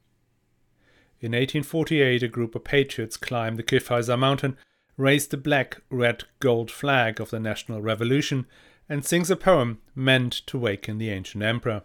In 1.22 1.32
1848, 1.32 2.22
a 2.22 2.28
group 2.28 2.54
of 2.54 2.64
patriots 2.64 3.16
climbed 3.16 3.58
the 3.58 3.62
Kyffhäuser 3.62 4.18
mountain 4.18 4.58
raised 4.98 5.30
the 5.30 5.38
black, 5.38 5.80
red, 5.88 6.24
gold 6.38 6.70
flag 6.70 7.18
of 7.18 7.30
the 7.30 7.40
national 7.40 7.80
revolution, 7.80 8.44
and 8.90 9.06
sings 9.06 9.30
a 9.30 9.36
poem 9.36 9.80
meant 9.94 10.34
to 10.48 10.58
waken 10.58 10.98
the 10.98 11.08
ancient 11.08 11.42
emperor. 11.42 11.84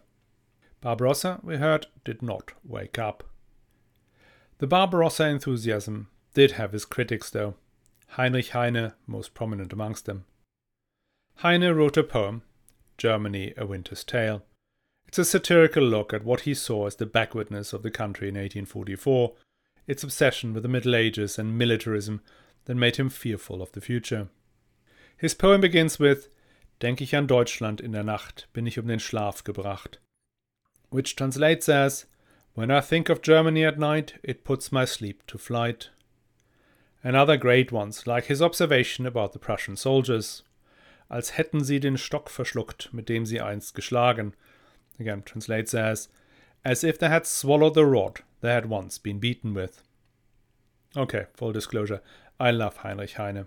Barbarossa, 0.82 1.40
we 1.42 1.56
heard, 1.56 1.88
did 2.04 2.22
not 2.22 2.52
wake 2.66 3.00
up. 3.00 3.24
The 4.58 4.68
Barbarossa 4.68 5.26
enthusiasm 5.26 6.10
did 6.34 6.52
have 6.52 6.74
his 6.74 6.84
critics, 6.84 7.30
though. 7.30 7.56
Heinrich 8.18 8.52
Heine, 8.52 8.94
most 9.08 9.34
prominent 9.34 9.74
amongst 9.74 10.06
them. 10.06 10.24
Heine 11.40 11.74
wrote 11.74 11.98
a 11.98 12.04
poem, 12.04 12.44
Germany, 12.98 13.54
A 13.58 13.66
Winter's 13.66 14.06
Tale. 14.06 14.42
It's 15.06 15.18
a 15.18 15.26
satirical 15.26 15.84
look 15.84 16.14
at 16.14 16.24
what 16.24 16.42
he 16.42 16.54
saw 16.54 16.88
as 16.88 16.96
the 16.96 17.06
backwardness 17.06 17.74
of 17.74 17.84
the 17.84 17.92
country 17.92 18.30
in 18.30 18.36
1844, 18.36 19.34
its 19.86 20.02
obsession 20.02 20.54
with 20.54 20.64
the 20.64 20.70
Middle 20.70 20.96
Ages 20.96 21.38
and 21.38 21.58
militarism 21.58 22.22
that 22.66 22.76
made 22.76 22.96
him 22.96 23.10
fearful 23.10 23.62
of 23.62 23.74
the 23.74 23.82
future. 23.82 24.30
His 25.18 25.34
poem 25.34 25.60
begins 25.60 26.00
with 26.00 26.30
Denk 26.80 27.02
ich 27.02 27.14
an 27.14 27.28
Deutschland 27.28 27.82
in 27.82 27.92
der 27.92 28.04
Nacht, 28.04 28.48
bin 28.54 28.66
ich 28.66 28.80
um 28.80 28.88
den 28.88 29.00
Schlaf 29.00 29.44
gebracht, 29.44 30.00
which 30.90 31.18
translates 31.18 31.68
as 31.68 32.06
When 32.54 32.72
I 32.72 32.80
think 32.80 33.10
of 33.10 33.22
Germany 33.22 33.66
at 33.66 33.78
night, 33.78 34.14
it 34.24 34.46
puts 34.46 34.72
my 34.72 34.86
sleep 34.86 35.28
to 35.28 35.38
flight. 35.38 35.90
And 37.06 37.16
other 37.16 37.38
great 37.38 37.72
ones, 37.72 38.08
like 38.08 38.26
his 38.26 38.42
observation 38.42 39.06
about 39.06 39.34
the 39.34 39.40
Prussian 39.40 39.76
soldiers, 39.76 40.42
als 41.08 41.34
hätten 41.38 41.64
sie 41.64 41.80
den 41.80 41.98
Stock 41.98 42.32
verschluckt, 42.32 42.92
mit 42.92 43.08
dem 43.08 43.28
sie 43.28 43.40
einst 43.40 43.76
geschlagen. 43.76 44.34
Again, 45.00 45.22
translates 45.24 45.76
as, 45.76 46.10
as 46.64 46.84
if 46.84 46.98
they 46.98 47.08
had 47.08 47.28
swallowed 47.28 47.76
the 47.76 47.86
rod 47.86 48.22
they 48.42 48.52
had 48.52 48.66
once 48.66 48.98
been 48.98 49.20
beaten 49.20 49.54
with. 49.54 49.84
Okay, 50.98 51.28
full 51.36 51.52
disclosure. 51.52 52.02
I 52.40 52.50
love 52.50 52.78
Heinrich 52.78 53.14
Heine. 53.14 53.46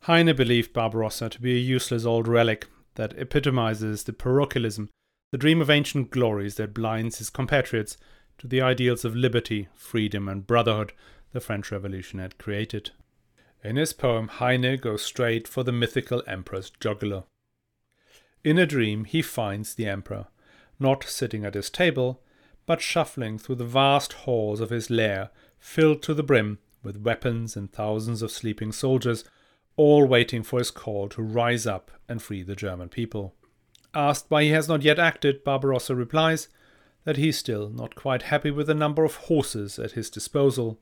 Heine 0.00 0.36
believed 0.36 0.74
Barbarossa 0.74 1.30
to 1.30 1.40
be 1.40 1.56
a 1.56 1.60
useless 1.60 2.04
old 2.04 2.28
relic 2.28 2.66
that 2.96 3.18
epitomizes 3.18 4.04
the 4.04 4.12
parochialism, 4.12 4.90
the 5.30 5.38
dream 5.38 5.62
of 5.62 5.70
ancient 5.70 6.10
glories 6.10 6.56
that 6.56 6.74
blinds 6.74 7.16
his 7.16 7.30
compatriots 7.30 7.96
to 8.36 8.46
the 8.46 8.60
ideals 8.60 9.02
of 9.02 9.16
liberty, 9.16 9.68
freedom, 9.74 10.28
and 10.28 10.46
brotherhood 10.46 10.92
the 11.32 11.40
French 11.40 11.70
Revolution 11.70 12.18
had 12.18 12.38
created. 12.38 12.90
In 13.64 13.76
his 13.76 13.92
poem, 13.92 14.28
Heine 14.28 14.76
goes 14.76 15.02
straight 15.02 15.46
for 15.46 15.62
the 15.62 15.72
mythical 15.72 16.22
emperor's 16.26 16.70
jugular. 16.80 17.24
In 18.44 18.58
a 18.58 18.66
dream, 18.66 19.04
he 19.04 19.22
finds 19.22 19.74
the 19.74 19.86
emperor, 19.86 20.26
not 20.80 21.04
sitting 21.04 21.44
at 21.44 21.54
his 21.54 21.70
table, 21.70 22.22
but 22.66 22.80
shuffling 22.80 23.38
through 23.38 23.56
the 23.56 23.64
vast 23.64 24.12
halls 24.12 24.60
of 24.60 24.70
his 24.70 24.90
lair, 24.90 25.30
filled 25.58 26.02
to 26.02 26.14
the 26.14 26.22
brim 26.22 26.58
with 26.82 27.02
weapons 27.02 27.56
and 27.56 27.72
thousands 27.72 28.22
of 28.22 28.30
sleeping 28.30 28.72
soldiers, 28.72 29.24
all 29.76 30.04
waiting 30.06 30.42
for 30.42 30.58
his 30.58 30.70
call 30.70 31.08
to 31.08 31.22
rise 31.22 31.66
up 31.66 31.90
and 32.08 32.20
free 32.20 32.42
the 32.42 32.56
German 32.56 32.88
people. 32.88 33.34
Asked 33.94 34.26
why 34.28 34.44
he 34.44 34.50
has 34.50 34.68
not 34.68 34.82
yet 34.82 34.98
acted, 34.98 35.44
Barbarossa 35.44 35.94
replies 35.94 36.48
that 37.04 37.16
he 37.16 37.28
is 37.28 37.38
still 37.38 37.68
not 37.68 37.94
quite 37.94 38.22
happy 38.22 38.50
with 38.50 38.66
the 38.66 38.74
number 38.74 39.04
of 39.04 39.16
horses 39.16 39.78
at 39.78 39.92
his 39.92 40.10
disposal. 40.10 40.80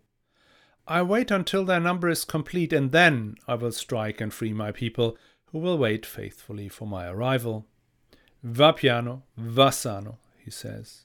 I 0.91 1.03
wait 1.03 1.31
until 1.31 1.65
their 1.65 1.79
number 1.79 2.09
is 2.09 2.25
complete, 2.25 2.73
and 2.73 2.91
then 2.91 3.37
I 3.47 3.55
will 3.55 3.71
strike 3.71 4.21
and 4.21 4.35
free 4.35 4.53
my 4.53 4.73
people, 4.73 5.17
who 5.53 5.61
will 5.61 5.79
wait 5.79 6.05
faithfully 6.05 6.69
for 6.69 6.85
my 6.85 7.07
arrival. 7.07 7.65
Va 8.43 8.73
piano, 8.73 9.23
va 9.37 9.71
sano, 9.71 10.19
he 10.45 10.51
says. 10.51 11.05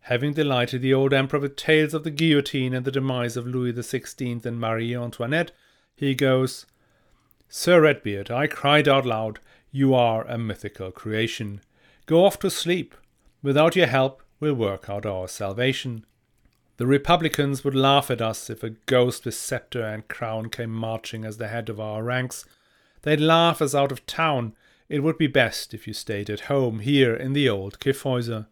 Having 0.00 0.32
delighted 0.32 0.82
the 0.82 0.92
old 0.92 1.12
emperor 1.12 1.38
with 1.38 1.54
tales 1.54 1.94
of 1.94 2.02
the 2.02 2.10
guillotine 2.10 2.74
and 2.74 2.84
the 2.84 2.90
demise 2.90 3.36
of 3.36 3.46
Louis 3.46 3.72
XVI 3.72 4.44
and 4.44 4.58
Marie 4.58 4.96
Antoinette, 4.96 5.52
he 5.94 6.16
goes, 6.16 6.66
Sir 7.48 7.80
Redbeard, 7.80 8.32
I 8.32 8.48
cried 8.48 8.88
out 8.88 9.06
loud, 9.06 9.38
You 9.70 9.94
are 9.94 10.26
a 10.26 10.38
mythical 10.38 10.90
creation. 10.90 11.60
Go 12.06 12.24
off 12.24 12.40
to 12.40 12.50
sleep. 12.50 12.96
Without 13.44 13.76
your 13.76 13.86
help, 13.86 14.24
we'll 14.40 14.54
work 14.54 14.90
out 14.90 15.06
our 15.06 15.28
salvation. 15.28 16.04
The 16.78 16.86
Republicans 16.86 17.64
would 17.64 17.74
laugh 17.74 18.10
at 18.10 18.20
us 18.20 18.50
if 18.50 18.62
a 18.62 18.70
ghost 18.70 19.24
with 19.24 19.34
sceptre 19.34 19.82
and 19.82 20.06
crown 20.08 20.50
came 20.50 20.70
marching 20.70 21.24
as 21.24 21.38
the 21.38 21.48
head 21.48 21.70
of 21.70 21.80
our 21.80 22.02
ranks. 22.02 22.44
They'd 23.02 23.20
laugh 23.20 23.62
us 23.62 23.74
out 23.74 23.92
of 23.92 24.04
town. 24.04 24.54
It 24.88 25.02
would 25.02 25.16
be 25.16 25.26
best 25.26 25.72
if 25.72 25.86
you 25.86 25.94
stayed 25.94 26.28
at 26.28 26.40
home 26.40 26.80
here 26.80 27.14
in 27.14 27.32
the 27.32 27.48
old 27.48 27.78
Kyffhäuser. 27.78 28.46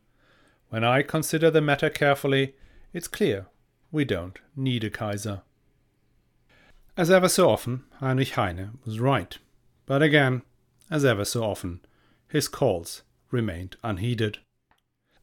When 0.71 0.85
I 0.85 1.03
consider 1.03 1.51
the 1.51 1.61
matter 1.61 1.91
carefully, 1.91 2.55
it's 2.93 3.09
clear 3.09 3.47
we 3.93 4.05
don't 4.05 4.39
need 4.57 4.85
a 4.85 4.91
Kaiser. 4.91 5.43
As 6.97 7.11
ever 7.11 7.29
so 7.29 7.51
often, 7.51 7.85
Heinrich 8.01 8.31
Heine 8.31 8.79
was 8.85 9.01
right. 9.01 9.37
But 9.85 10.03
again, 10.03 10.43
as 10.91 11.05
ever 11.05 11.25
so 11.25 11.45
often, 11.45 11.81
his 12.29 12.49
calls 12.49 13.03
remained 13.31 13.77
unheeded. 13.83 14.39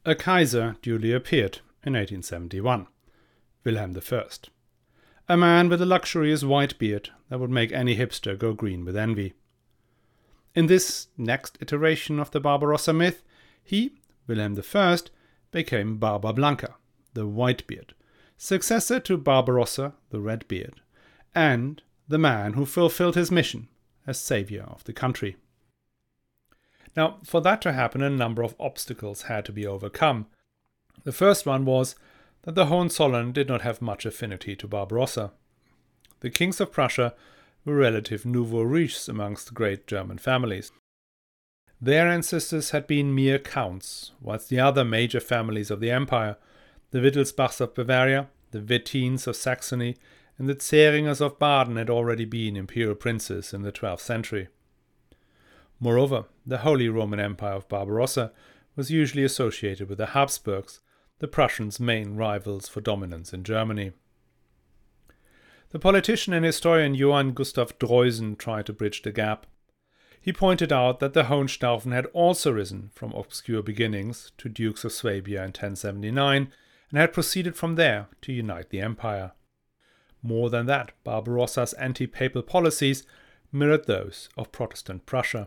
A 0.04 0.14
Kaiser 0.14 0.76
duly 0.82 1.12
appeared 1.12 1.58
in 1.84 1.94
1871, 1.94 2.86
Wilhelm 3.64 3.96
I. 3.96 4.24
A 5.28 5.36
man 5.36 5.68
with 5.68 5.80
a 5.80 5.86
luxurious 5.86 6.42
white 6.42 6.78
beard 6.78 7.10
that 7.28 7.38
would 7.38 7.50
make 7.50 7.72
any 7.72 7.96
hipster 7.96 8.36
go 8.36 8.52
green 8.52 8.84
with 8.84 8.96
envy. 8.96 9.34
In 10.54 10.66
this 10.66 11.08
next 11.16 11.58
iteration 11.60 12.18
of 12.18 12.30
the 12.30 12.40
Barbarossa 12.40 12.92
myth, 12.92 13.22
he, 13.62 13.98
Wilhelm 14.26 14.60
I, 14.74 14.98
became 15.50 15.98
Barba 15.98 16.32
Blanca, 16.32 16.74
the 17.14 17.26
Whitebeard, 17.26 17.92
successor 18.36 18.98
to 19.00 19.16
Barbarossa, 19.16 19.94
the 20.10 20.20
Redbeard, 20.20 20.80
and 21.34 21.82
the 22.08 22.18
man 22.18 22.54
who 22.54 22.66
fulfilled 22.66 23.14
his 23.14 23.30
mission 23.30 23.68
as 24.06 24.20
savior 24.20 24.64
of 24.64 24.84
the 24.84 24.92
country. 24.92 25.36
Now, 26.96 27.18
for 27.24 27.40
that 27.40 27.62
to 27.62 27.72
happen, 27.72 28.02
a 28.02 28.10
number 28.10 28.42
of 28.42 28.56
obstacles 28.60 29.22
had 29.22 29.44
to 29.46 29.52
be 29.52 29.66
overcome. 29.66 30.26
The 31.04 31.12
first 31.12 31.46
one 31.46 31.64
was 31.64 31.94
that 32.42 32.54
the 32.54 32.66
Hohenzollern 32.66 33.32
did 33.32 33.48
not 33.48 33.62
have 33.62 33.80
much 33.80 34.04
affinity 34.04 34.56
to 34.56 34.68
Barbarossa. 34.68 35.32
The 36.20 36.30
kings 36.30 36.60
of 36.60 36.72
Prussia 36.72 37.14
were 37.64 37.74
relative 37.74 38.26
nouveau 38.26 38.62
riches 38.62 39.08
amongst 39.08 39.46
the 39.46 39.54
great 39.54 39.86
German 39.86 40.18
families. 40.18 40.72
Their 41.80 42.08
ancestors 42.08 42.70
had 42.70 42.86
been 42.86 43.14
mere 43.14 43.38
counts, 43.38 44.12
whilst 44.20 44.48
the 44.48 44.60
other 44.60 44.84
major 44.84 45.20
families 45.20 45.70
of 45.70 45.80
the 45.80 45.90
empire, 45.90 46.36
the 46.90 47.00
Wittelsbachs 47.00 47.60
of 47.60 47.74
Bavaria, 47.74 48.28
the 48.52 48.60
Wettins 48.60 49.26
of 49.26 49.34
Saxony, 49.34 49.96
and 50.38 50.48
the 50.48 50.54
Zähringers 50.54 51.20
of 51.20 51.38
Baden 51.38 51.76
had 51.76 51.90
already 51.90 52.24
been 52.24 52.56
imperial 52.56 52.94
princes 52.94 53.52
in 53.52 53.62
the 53.62 53.72
12th 53.72 54.00
century. 54.00 54.48
Moreover, 55.80 56.26
the 56.46 56.58
Holy 56.58 56.88
Roman 56.88 57.18
Empire 57.18 57.54
of 57.54 57.68
Barbarossa 57.68 58.32
was 58.76 58.90
usually 58.90 59.24
associated 59.24 59.88
with 59.88 59.98
the 59.98 60.06
Habsburgs, 60.06 60.80
the 61.22 61.28
Prussians' 61.28 61.78
main 61.78 62.16
rivals 62.16 62.66
for 62.66 62.80
dominance 62.80 63.32
in 63.32 63.44
Germany. 63.44 63.92
The 65.70 65.78
politician 65.78 66.32
and 66.32 66.44
historian 66.44 66.96
Johann 66.96 67.30
Gustav 67.32 67.78
Droysen 67.78 68.36
tried 68.36 68.66
to 68.66 68.72
bridge 68.72 69.02
the 69.02 69.12
gap. 69.12 69.46
He 70.20 70.32
pointed 70.32 70.72
out 70.72 70.98
that 70.98 71.14
the 71.14 71.24
Hohenstaufen 71.24 71.92
had 71.92 72.06
also 72.06 72.50
risen 72.50 72.90
from 72.92 73.12
obscure 73.12 73.62
beginnings 73.62 74.32
to 74.38 74.48
Dukes 74.48 74.84
of 74.84 74.90
Swabia 74.90 75.42
in 75.42 75.50
1079 75.50 76.52
and 76.90 76.98
had 76.98 77.12
proceeded 77.12 77.54
from 77.54 77.76
there 77.76 78.08
to 78.22 78.32
unite 78.32 78.70
the 78.70 78.80
empire. 78.80 79.30
More 80.24 80.50
than 80.50 80.66
that, 80.66 80.90
Barbarossa's 81.04 81.72
anti 81.74 82.08
papal 82.08 82.42
policies 82.42 83.06
mirrored 83.52 83.86
those 83.86 84.28
of 84.36 84.50
Protestant 84.50 85.06
Prussia. 85.06 85.46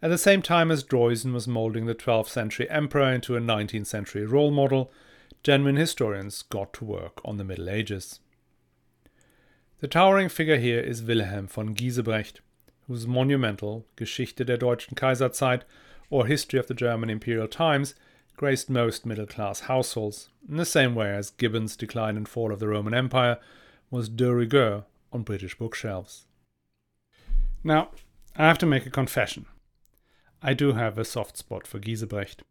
At 0.00 0.10
the 0.10 0.18
same 0.18 0.42
time 0.42 0.70
as 0.70 0.84
Droysen 0.84 1.32
was 1.32 1.48
molding 1.48 1.86
the 1.86 1.94
12th 1.94 2.28
century 2.28 2.70
emperor 2.70 3.12
into 3.12 3.36
a 3.36 3.40
19th 3.40 3.86
century 3.86 4.24
role 4.24 4.52
model, 4.52 4.92
genuine 5.42 5.76
historians 5.76 6.42
got 6.42 6.72
to 6.74 6.84
work 6.84 7.20
on 7.24 7.36
the 7.36 7.44
Middle 7.44 7.68
Ages. 7.68 8.20
The 9.80 9.88
towering 9.88 10.28
figure 10.28 10.56
here 10.58 10.80
is 10.80 11.02
Wilhelm 11.02 11.48
von 11.48 11.74
Giesebrecht, 11.74 12.40
whose 12.86 13.08
monumental 13.08 13.86
Geschichte 13.96 14.44
der 14.44 14.56
deutschen 14.56 14.94
Kaiserzeit 14.94 15.62
or 16.10 16.26
History 16.26 16.60
of 16.60 16.68
the 16.68 16.74
German 16.74 17.10
Imperial 17.10 17.48
Times 17.48 17.94
graced 18.36 18.70
most 18.70 19.04
middle 19.04 19.26
class 19.26 19.60
households, 19.60 20.28
in 20.48 20.56
the 20.56 20.64
same 20.64 20.94
way 20.94 21.10
as 21.10 21.30
Gibbon's 21.30 21.76
Decline 21.76 22.16
and 22.16 22.28
Fall 22.28 22.52
of 22.52 22.60
the 22.60 22.68
Roman 22.68 22.94
Empire 22.94 23.38
was 23.90 24.08
de 24.08 24.32
rigueur 24.32 24.84
on 25.12 25.22
British 25.22 25.58
bookshelves. 25.58 26.26
Now, 27.64 27.90
I 28.36 28.46
have 28.46 28.58
to 28.58 28.66
make 28.66 28.86
a 28.86 28.90
confession. 28.90 29.46
I 30.42 30.54
do 30.54 30.72
have 30.72 30.98
a 30.98 31.04
soft 31.04 31.36
spot 31.36 31.66
for 31.66 31.78
Giesebrecht. 31.78 32.42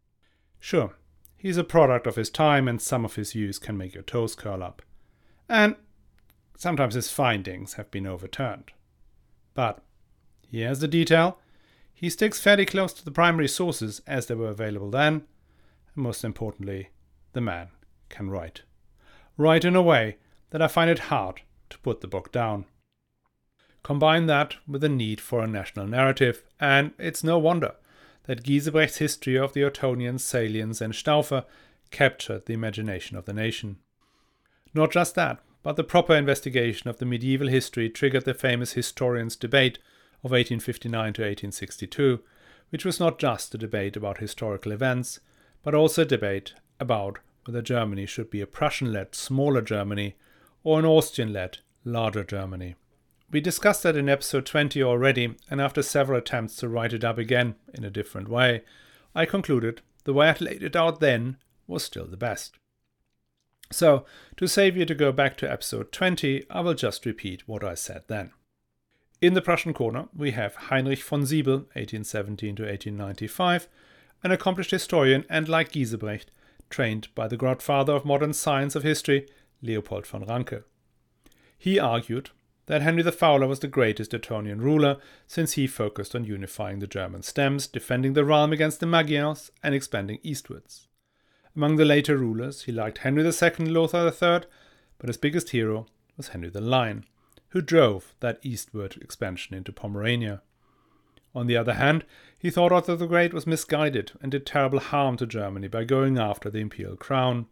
Sure, 0.60 0.94
he's 1.36 1.56
a 1.56 1.64
product 1.64 2.06
of 2.06 2.16
his 2.16 2.30
time 2.30 2.68
and 2.68 2.80
some 2.80 3.04
of 3.04 3.14
his 3.14 3.32
views 3.32 3.58
can 3.58 3.76
make 3.76 3.94
your 3.94 4.02
toes 4.02 4.34
curl 4.34 4.62
up. 4.62 4.82
And 5.48 5.76
sometimes 6.56 6.94
his 6.94 7.10
findings 7.10 7.74
have 7.74 7.90
been 7.90 8.06
overturned. 8.06 8.72
But 9.54 9.82
here's 10.50 10.80
the 10.80 10.88
detail 10.88 11.38
he 11.94 12.10
sticks 12.10 12.38
fairly 12.38 12.64
close 12.64 12.92
to 12.92 13.04
the 13.04 13.10
primary 13.10 13.48
sources 13.48 14.02
as 14.06 14.26
they 14.26 14.34
were 14.36 14.50
available 14.50 14.88
then, 14.88 15.24
and 15.94 16.04
most 16.04 16.22
importantly, 16.22 16.90
the 17.32 17.40
man 17.40 17.70
can 18.08 18.30
write. 18.30 18.62
Write 19.36 19.64
in 19.64 19.74
a 19.74 19.82
way 19.82 20.18
that 20.50 20.62
I 20.62 20.68
find 20.68 20.90
it 20.90 21.10
hard 21.10 21.40
to 21.70 21.78
put 21.78 22.00
the 22.00 22.06
book 22.06 22.30
down. 22.30 22.66
Combine 23.82 24.26
that 24.26 24.56
with 24.66 24.80
the 24.80 24.88
need 24.88 25.20
for 25.20 25.42
a 25.42 25.46
national 25.46 25.86
narrative, 25.86 26.44
and 26.60 26.92
it's 26.98 27.24
no 27.24 27.38
wonder 27.38 27.74
that 28.24 28.42
Giesebrecht's 28.42 28.98
history 28.98 29.38
of 29.38 29.54
the 29.54 29.62
Ottonians, 29.62 30.20
Salians, 30.20 30.80
and 30.80 30.92
Staufer 30.92 31.44
captured 31.90 32.46
the 32.46 32.52
imagination 32.52 33.16
of 33.16 33.24
the 33.24 33.32
nation. 33.32 33.78
Not 34.74 34.92
just 34.92 35.14
that, 35.14 35.40
but 35.62 35.76
the 35.76 35.84
proper 35.84 36.14
investigation 36.14 36.88
of 36.88 36.98
the 36.98 37.06
medieval 37.06 37.48
history 37.48 37.88
triggered 37.88 38.24
the 38.24 38.34
famous 38.34 38.72
historians' 38.72 39.36
debate 39.36 39.78
of 40.22 40.32
1859 40.32 40.90
to 41.14 41.22
1862, 41.22 42.20
which 42.70 42.84
was 42.84 43.00
not 43.00 43.18
just 43.18 43.54
a 43.54 43.58
debate 43.58 43.96
about 43.96 44.18
historical 44.18 44.72
events, 44.72 45.20
but 45.62 45.74
also 45.74 46.02
a 46.02 46.04
debate 46.04 46.54
about 46.78 47.18
whether 47.44 47.62
Germany 47.62 48.04
should 48.04 48.30
be 48.30 48.40
a 48.40 48.46
Prussian 48.46 48.92
led 48.92 49.14
smaller 49.14 49.62
Germany 49.62 50.16
or 50.62 50.78
an 50.78 50.84
Austrian 50.84 51.32
led 51.32 51.58
larger 51.84 52.24
Germany. 52.24 52.74
We 53.30 53.40
discussed 53.42 53.82
that 53.82 53.96
in 53.96 54.08
episode 54.08 54.46
20 54.46 54.82
already, 54.82 55.36
and 55.50 55.60
after 55.60 55.82
several 55.82 56.18
attempts 56.18 56.56
to 56.56 56.68
write 56.68 56.94
it 56.94 57.04
up 57.04 57.18
again 57.18 57.56
in 57.74 57.84
a 57.84 57.90
different 57.90 58.28
way, 58.28 58.62
I 59.14 59.26
concluded 59.26 59.82
the 60.04 60.14
way 60.14 60.30
I 60.30 60.36
laid 60.40 60.62
it 60.62 60.74
out 60.74 61.00
then 61.00 61.36
was 61.66 61.84
still 61.84 62.06
the 62.06 62.16
best. 62.16 62.58
So, 63.70 64.06
to 64.38 64.48
save 64.48 64.78
you 64.78 64.86
to 64.86 64.94
go 64.94 65.12
back 65.12 65.36
to 65.38 65.50
episode 65.50 65.92
20, 65.92 66.44
I 66.48 66.60
will 66.60 66.72
just 66.72 67.04
repeat 67.04 67.46
what 67.46 67.62
I 67.62 67.74
said 67.74 68.04
then. 68.08 68.32
In 69.20 69.34
the 69.34 69.42
Prussian 69.42 69.74
corner, 69.74 70.08
we 70.16 70.30
have 70.30 70.54
Heinrich 70.54 71.02
von 71.02 71.22
Sybel, 71.22 71.66
1817 71.74 72.56
to 72.56 72.62
1895, 72.62 73.68
an 74.24 74.30
accomplished 74.30 74.70
historian 74.70 75.26
and, 75.28 75.50
like 75.50 75.72
Giesebrecht, 75.72 76.26
trained 76.70 77.08
by 77.14 77.28
the 77.28 77.36
godfather 77.36 77.92
of 77.92 78.06
modern 78.06 78.32
science 78.32 78.74
of 78.74 78.84
history, 78.84 79.26
Leopold 79.60 80.06
von 80.06 80.24
Ranke. 80.24 80.62
He 81.58 81.78
argued 81.78 82.30
that 82.68 82.82
Henry 82.82 83.02
the 83.02 83.10
Fowler 83.10 83.46
was 83.46 83.60
the 83.60 83.66
greatest 83.66 84.12
Ottonian 84.12 84.60
ruler 84.60 84.98
since 85.26 85.52
he 85.52 85.66
focused 85.66 86.14
on 86.14 86.24
unifying 86.24 86.78
the 86.78 86.86
German 86.86 87.22
stems, 87.22 87.66
defending 87.66 88.12
the 88.12 88.26
realm 88.26 88.52
against 88.52 88.80
the 88.80 88.86
Magyars, 88.86 89.50
and 89.62 89.74
expanding 89.74 90.18
eastwards. 90.22 90.86
Among 91.56 91.76
the 91.76 91.86
later 91.86 92.18
rulers, 92.18 92.64
he 92.64 92.72
liked 92.72 92.98
Henry 92.98 93.24
II, 93.24 93.66
Lothar 93.66 94.06
III, 94.06 94.42
but 94.98 95.08
his 95.08 95.16
biggest 95.16 95.50
hero 95.50 95.86
was 96.18 96.28
Henry 96.28 96.50
the 96.50 96.60
Lion, 96.60 97.04
who 97.48 97.62
drove 97.62 98.14
that 98.20 98.38
eastward 98.42 98.96
expansion 99.00 99.56
into 99.56 99.72
Pomerania. 99.72 100.42
On 101.34 101.46
the 101.46 101.56
other 101.56 101.74
hand, 101.74 102.04
he 102.38 102.50
thought 102.50 102.70
Otto 102.70 102.96
the 102.96 103.06
Great 103.06 103.32
was 103.32 103.46
misguided 103.46 104.12
and 104.20 104.30
did 104.30 104.44
terrible 104.44 104.80
harm 104.80 105.16
to 105.16 105.26
Germany 105.26 105.68
by 105.68 105.84
going 105.84 106.18
after 106.18 106.50
the 106.50 106.60
imperial 106.60 106.96
crown. 106.96 107.46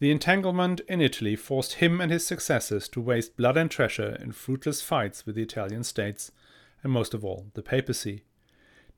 The 0.00 0.10
entanglement 0.10 0.80
in 0.88 1.02
Italy 1.02 1.36
forced 1.36 1.74
him 1.74 2.00
and 2.00 2.10
his 2.10 2.26
successors 2.26 2.88
to 2.88 3.02
waste 3.02 3.36
blood 3.36 3.58
and 3.58 3.70
treasure 3.70 4.16
in 4.18 4.32
fruitless 4.32 4.80
fights 4.80 5.26
with 5.26 5.34
the 5.34 5.42
Italian 5.42 5.84
states, 5.84 6.32
and 6.82 6.90
most 6.90 7.12
of 7.12 7.22
all, 7.22 7.48
the 7.52 7.62
papacy. 7.62 8.24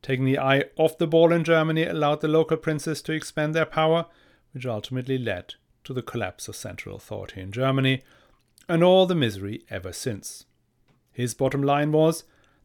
Taking 0.01 0.25
the 0.25 0.39
eye 0.39 0.67
off 0.77 0.99
the 0.99 1.09
ball 1.09 1.33
in 1.33 1.43
Germany 1.43 1.85
allowed 1.85 2.21
the 2.21 2.29
local 2.29 2.57
princes 2.57 3.03
to 3.03 3.13
expand 3.13 3.53
their 3.53 3.67
power, 3.67 4.07
which 4.53 4.65
ultimately 4.65 5.19
led 5.19 5.55
to 5.83 5.93
the 5.93 6.03
collapse 6.03 6.47
of 6.47 6.55
central 6.55 6.95
authority 6.95 7.41
in 7.41 7.51
Germany 7.51 8.03
and 8.69 8.85
all 8.85 9.07
the 9.07 9.17
misery 9.17 9.65
ever 9.71 9.93
since. 9.93 10.47
His 11.11 11.35
bottom 11.35 11.65
line 11.65 11.91
was 11.91 12.23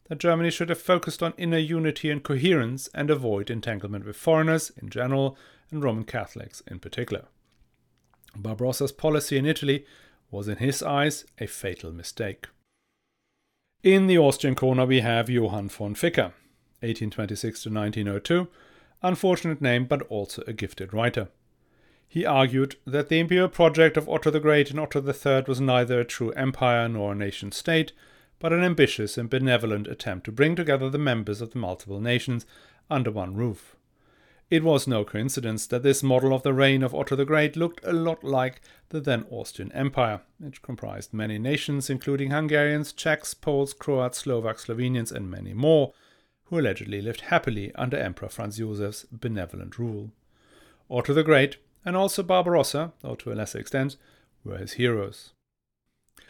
that 0.09 0.19
Germany 0.19 0.51
should 0.51 0.69
have 0.69 0.79
focused 0.79 1.23
on 1.23 1.33
inner 1.37 1.57
unity 1.57 2.11
and 2.11 2.23
coherence 2.23 2.87
and 2.93 3.09
avoid 3.09 3.49
entanglement 3.49 4.05
with 4.05 4.15
foreigners 4.15 4.71
in 4.79 4.89
general 4.89 5.35
and 5.71 5.83
Roman 5.83 6.03
Catholics 6.03 6.61
in 6.67 6.77
particular. 6.79 7.25
Barbarossa's 8.35 8.91
policy 8.91 9.37
in 9.37 9.45
Italy 9.45 9.85
was, 10.29 10.47
in 10.47 10.57
his 10.57 10.83
eyes, 10.83 11.25
a 11.39 11.47
fatal 11.47 11.91
mistake. 11.91 12.47
In 13.83 14.07
the 14.07 14.17
Austrian 14.17 14.55
corner, 14.55 14.85
we 14.85 14.99
have 14.99 15.29
Johann 15.29 15.69
von 15.69 15.95
Ficker, 15.95 16.33
1826 16.81 17.63
to 17.63 17.69
1902, 17.69 18.47
unfortunate 19.01 19.61
name 19.61 19.85
but 19.85 20.01
also 20.03 20.43
a 20.47 20.53
gifted 20.53 20.93
writer. 20.93 21.29
He 22.07 22.25
argued 22.25 22.75
that 22.85 23.09
the 23.09 23.19
imperial 23.19 23.49
project 23.49 23.95
of 23.95 24.09
Otto 24.09 24.31
the 24.31 24.39
Great 24.39 24.71
and 24.71 24.79
Otto 24.79 25.01
III 25.01 25.43
was 25.47 25.61
neither 25.61 25.99
a 25.99 26.05
true 26.05 26.31
empire 26.31 26.89
nor 26.89 27.11
a 27.11 27.15
nation 27.15 27.51
state, 27.51 27.93
but 28.39 28.51
an 28.51 28.63
ambitious 28.63 29.17
and 29.17 29.29
benevolent 29.29 29.87
attempt 29.87 30.25
to 30.25 30.31
bring 30.31 30.55
together 30.55 30.89
the 30.89 30.97
members 30.97 31.41
of 31.41 31.51
the 31.51 31.59
multiple 31.59 32.01
nations 32.01 32.45
under 32.89 33.11
one 33.11 33.35
roof. 33.35 33.76
It 34.49 34.63
was 34.63 34.87
no 34.87 35.03
coincidence 35.03 35.67
that 35.67 35.83
this 35.83 36.01
model 36.01 36.33
of 36.33 36.43
the 36.43 36.53
reign 36.53 36.81
of 36.81 36.95
Otto 36.95 37.17
the 37.17 37.25
Great 37.25 37.57
looked 37.57 37.83
a 37.83 37.91
lot 37.91 38.23
like 38.23 38.61
the 38.89 39.01
then 39.01 39.25
Austrian 39.29 39.73
Empire, 39.73 40.21
which 40.39 40.61
comprised 40.61 41.13
many 41.13 41.37
nations, 41.37 41.89
including 41.89 42.31
Hungarians, 42.31 42.93
Czechs, 42.93 43.33
Poles, 43.33 43.73
Croats, 43.73 44.19
Slovaks, 44.19 44.65
Slovenians, 44.65 45.11
and 45.11 45.29
many 45.29 45.53
more, 45.53 45.91
who 46.45 46.59
allegedly 46.59 47.01
lived 47.01 47.21
happily 47.21 47.75
under 47.75 47.97
Emperor 47.97 48.29
Franz 48.29 48.57
Josef's 48.57 49.05
benevolent 49.11 49.77
rule. 49.77 50.11
Otto 50.89 51.13
the 51.13 51.23
Great 51.23 51.57
and 51.83 51.97
also 51.97 52.23
Barbarossa, 52.23 52.93
though 53.01 53.15
to 53.15 53.33
a 53.33 53.35
lesser 53.35 53.59
extent, 53.59 53.97
were 54.45 54.57
his 54.57 54.73
heroes. 54.73 55.31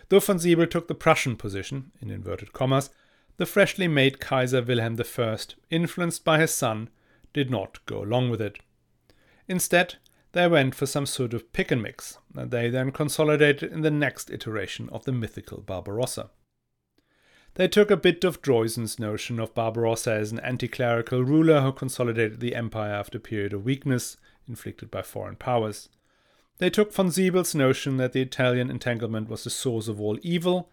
Though 0.09 0.19
von 0.19 0.37
Sybel 0.39 0.69
took 0.69 0.87
the 0.87 0.95
Prussian 0.95 1.35
position, 1.35 1.91
in 2.01 2.09
inverted 2.09 2.51
commas, 2.51 2.89
the 3.37 3.45
freshly 3.45 3.87
made 3.87 4.19
Kaiser 4.19 4.63
Wilhelm 4.63 4.97
I, 4.99 5.37
influenced 5.69 6.23
by 6.23 6.39
his 6.39 6.51
son, 6.51 6.89
did 7.33 7.49
not 7.49 7.85
go 7.85 8.03
along 8.03 8.29
with 8.29 8.41
it. 8.41 8.59
Instead, 9.47 9.95
they 10.33 10.47
went 10.47 10.75
for 10.75 10.85
some 10.85 11.05
sort 11.05 11.33
of 11.33 11.51
pick 11.53 11.71
and 11.71 11.81
mix 11.81 12.17
that 12.33 12.51
they 12.51 12.69
then 12.69 12.91
consolidated 12.91 13.71
in 13.71 13.81
the 13.81 13.91
next 13.91 14.29
iteration 14.29 14.89
of 14.89 15.05
the 15.05 15.11
mythical 15.11 15.61
Barbarossa. 15.61 16.29
They 17.55 17.67
took 17.67 17.89
a 17.89 17.97
bit 17.97 18.23
of 18.23 18.41
Droysen's 18.41 18.99
notion 18.99 19.39
of 19.39 19.55
Barbarossa 19.55 20.11
as 20.11 20.31
an 20.31 20.39
anti 20.41 20.67
clerical 20.67 21.23
ruler 21.23 21.61
who 21.61 21.71
consolidated 21.71 22.39
the 22.39 22.53
empire 22.53 22.93
after 22.93 23.17
a 23.17 23.21
period 23.21 23.51
of 23.51 23.65
weakness 23.65 24.17
inflicted 24.47 24.91
by 24.91 25.01
foreign 25.01 25.37
powers. 25.37 25.89
They 26.59 26.69
took 26.69 26.93
von 26.93 27.09
Sybel's 27.09 27.55
notion 27.55 27.97
that 27.97 28.13
the 28.13 28.21
Italian 28.21 28.69
entanglement 28.69 29.29
was 29.29 29.43
the 29.43 29.49
source 29.49 29.87
of 29.87 29.99
all 29.99 30.19
evil, 30.21 30.69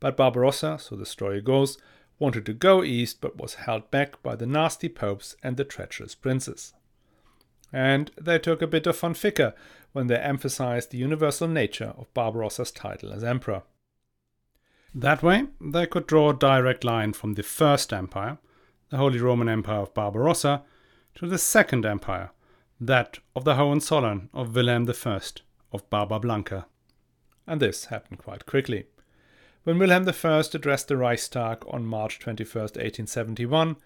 but 0.00 0.16
Barbarossa, 0.16 0.78
so 0.80 0.94
the 0.94 1.06
story 1.06 1.40
goes, 1.40 1.76
wanted 2.18 2.44
to 2.46 2.52
go 2.52 2.82
east 2.82 3.20
but 3.20 3.36
was 3.36 3.54
held 3.54 3.90
back 3.90 4.22
by 4.22 4.34
the 4.34 4.46
nasty 4.46 4.88
popes 4.88 5.36
and 5.42 5.56
the 5.56 5.64
treacherous 5.64 6.14
princes. 6.14 6.74
And 7.72 8.10
they 8.20 8.38
took 8.38 8.62
a 8.62 8.66
bit 8.66 8.86
of 8.86 8.98
von 8.98 9.14
Ficker 9.14 9.52
when 9.92 10.06
they 10.06 10.16
emphasized 10.16 10.90
the 10.90 10.98
universal 10.98 11.48
nature 11.48 11.92
of 11.96 12.12
Barbarossa's 12.14 12.70
title 12.70 13.12
as 13.12 13.22
emperor. 13.22 13.62
That 14.94 15.22
way, 15.22 15.44
they 15.60 15.86
could 15.86 16.06
draw 16.06 16.30
a 16.30 16.34
direct 16.34 16.82
line 16.82 17.12
from 17.12 17.34
the 17.34 17.42
First 17.42 17.92
Empire, 17.92 18.38
the 18.90 18.96
Holy 18.96 19.18
Roman 19.18 19.48
Empire 19.48 19.80
of 19.80 19.94
Barbarossa, 19.94 20.62
to 21.16 21.26
the 21.26 21.38
Second 21.38 21.84
Empire, 21.84 22.30
that 22.80 23.18
of 23.36 23.44
the 23.44 23.56
Hohenzollern 23.56 24.30
of 24.32 24.54
Wilhelm 24.54 24.88
I 24.88 25.20
of 25.72 25.90
Barba 25.90 26.18
Blanca. 26.18 26.66
And 27.46 27.60
this 27.60 27.86
happened 27.86 28.18
quite 28.18 28.46
quickly. 28.46 28.86
When 29.64 29.78
Wilhelm 29.78 30.08
I 30.08 30.38
addressed 30.54 30.88
the 30.88 30.96
Reichstag 30.96 31.64
on 31.68 31.84
March 31.84 32.18
21, 32.20 32.62
1871, 32.62 33.76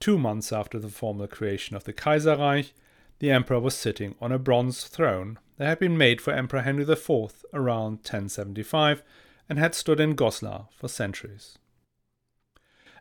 two 0.00 0.18
months 0.18 0.52
after 0.52 0.78
the 0.78 0.88
formal 0.88 1.26
creation 1.26 1.76
of 1.76 1.84
the 1.84 1.92
Kaiserreich, 1.92 2.72
the 3.18 3.30
emperor 3.30 3.60
was 3.60 3.74
sitting 3.74 4.14
on 4.20 4.32
a 4.32 4.38
bronze 4.38 4.84
throne 4.84 5.38
that 5.56 5.66
had 5.66 5.78
been 5.78 5.98
made 5.98 6.20
for 6.20 6.32
Emperor 6.32 6.62
Henry 6.62 6.84
IV 6.84 7.44
around 7.52 7.98
1075 7.98 9.02
and 9.48 9.58
had 9.58 9.74
stood 9.74 10.00
in 10.00 10.14
Goslar 10.14 10.68
for 10.72 10.88
centuries. 10.88 11.58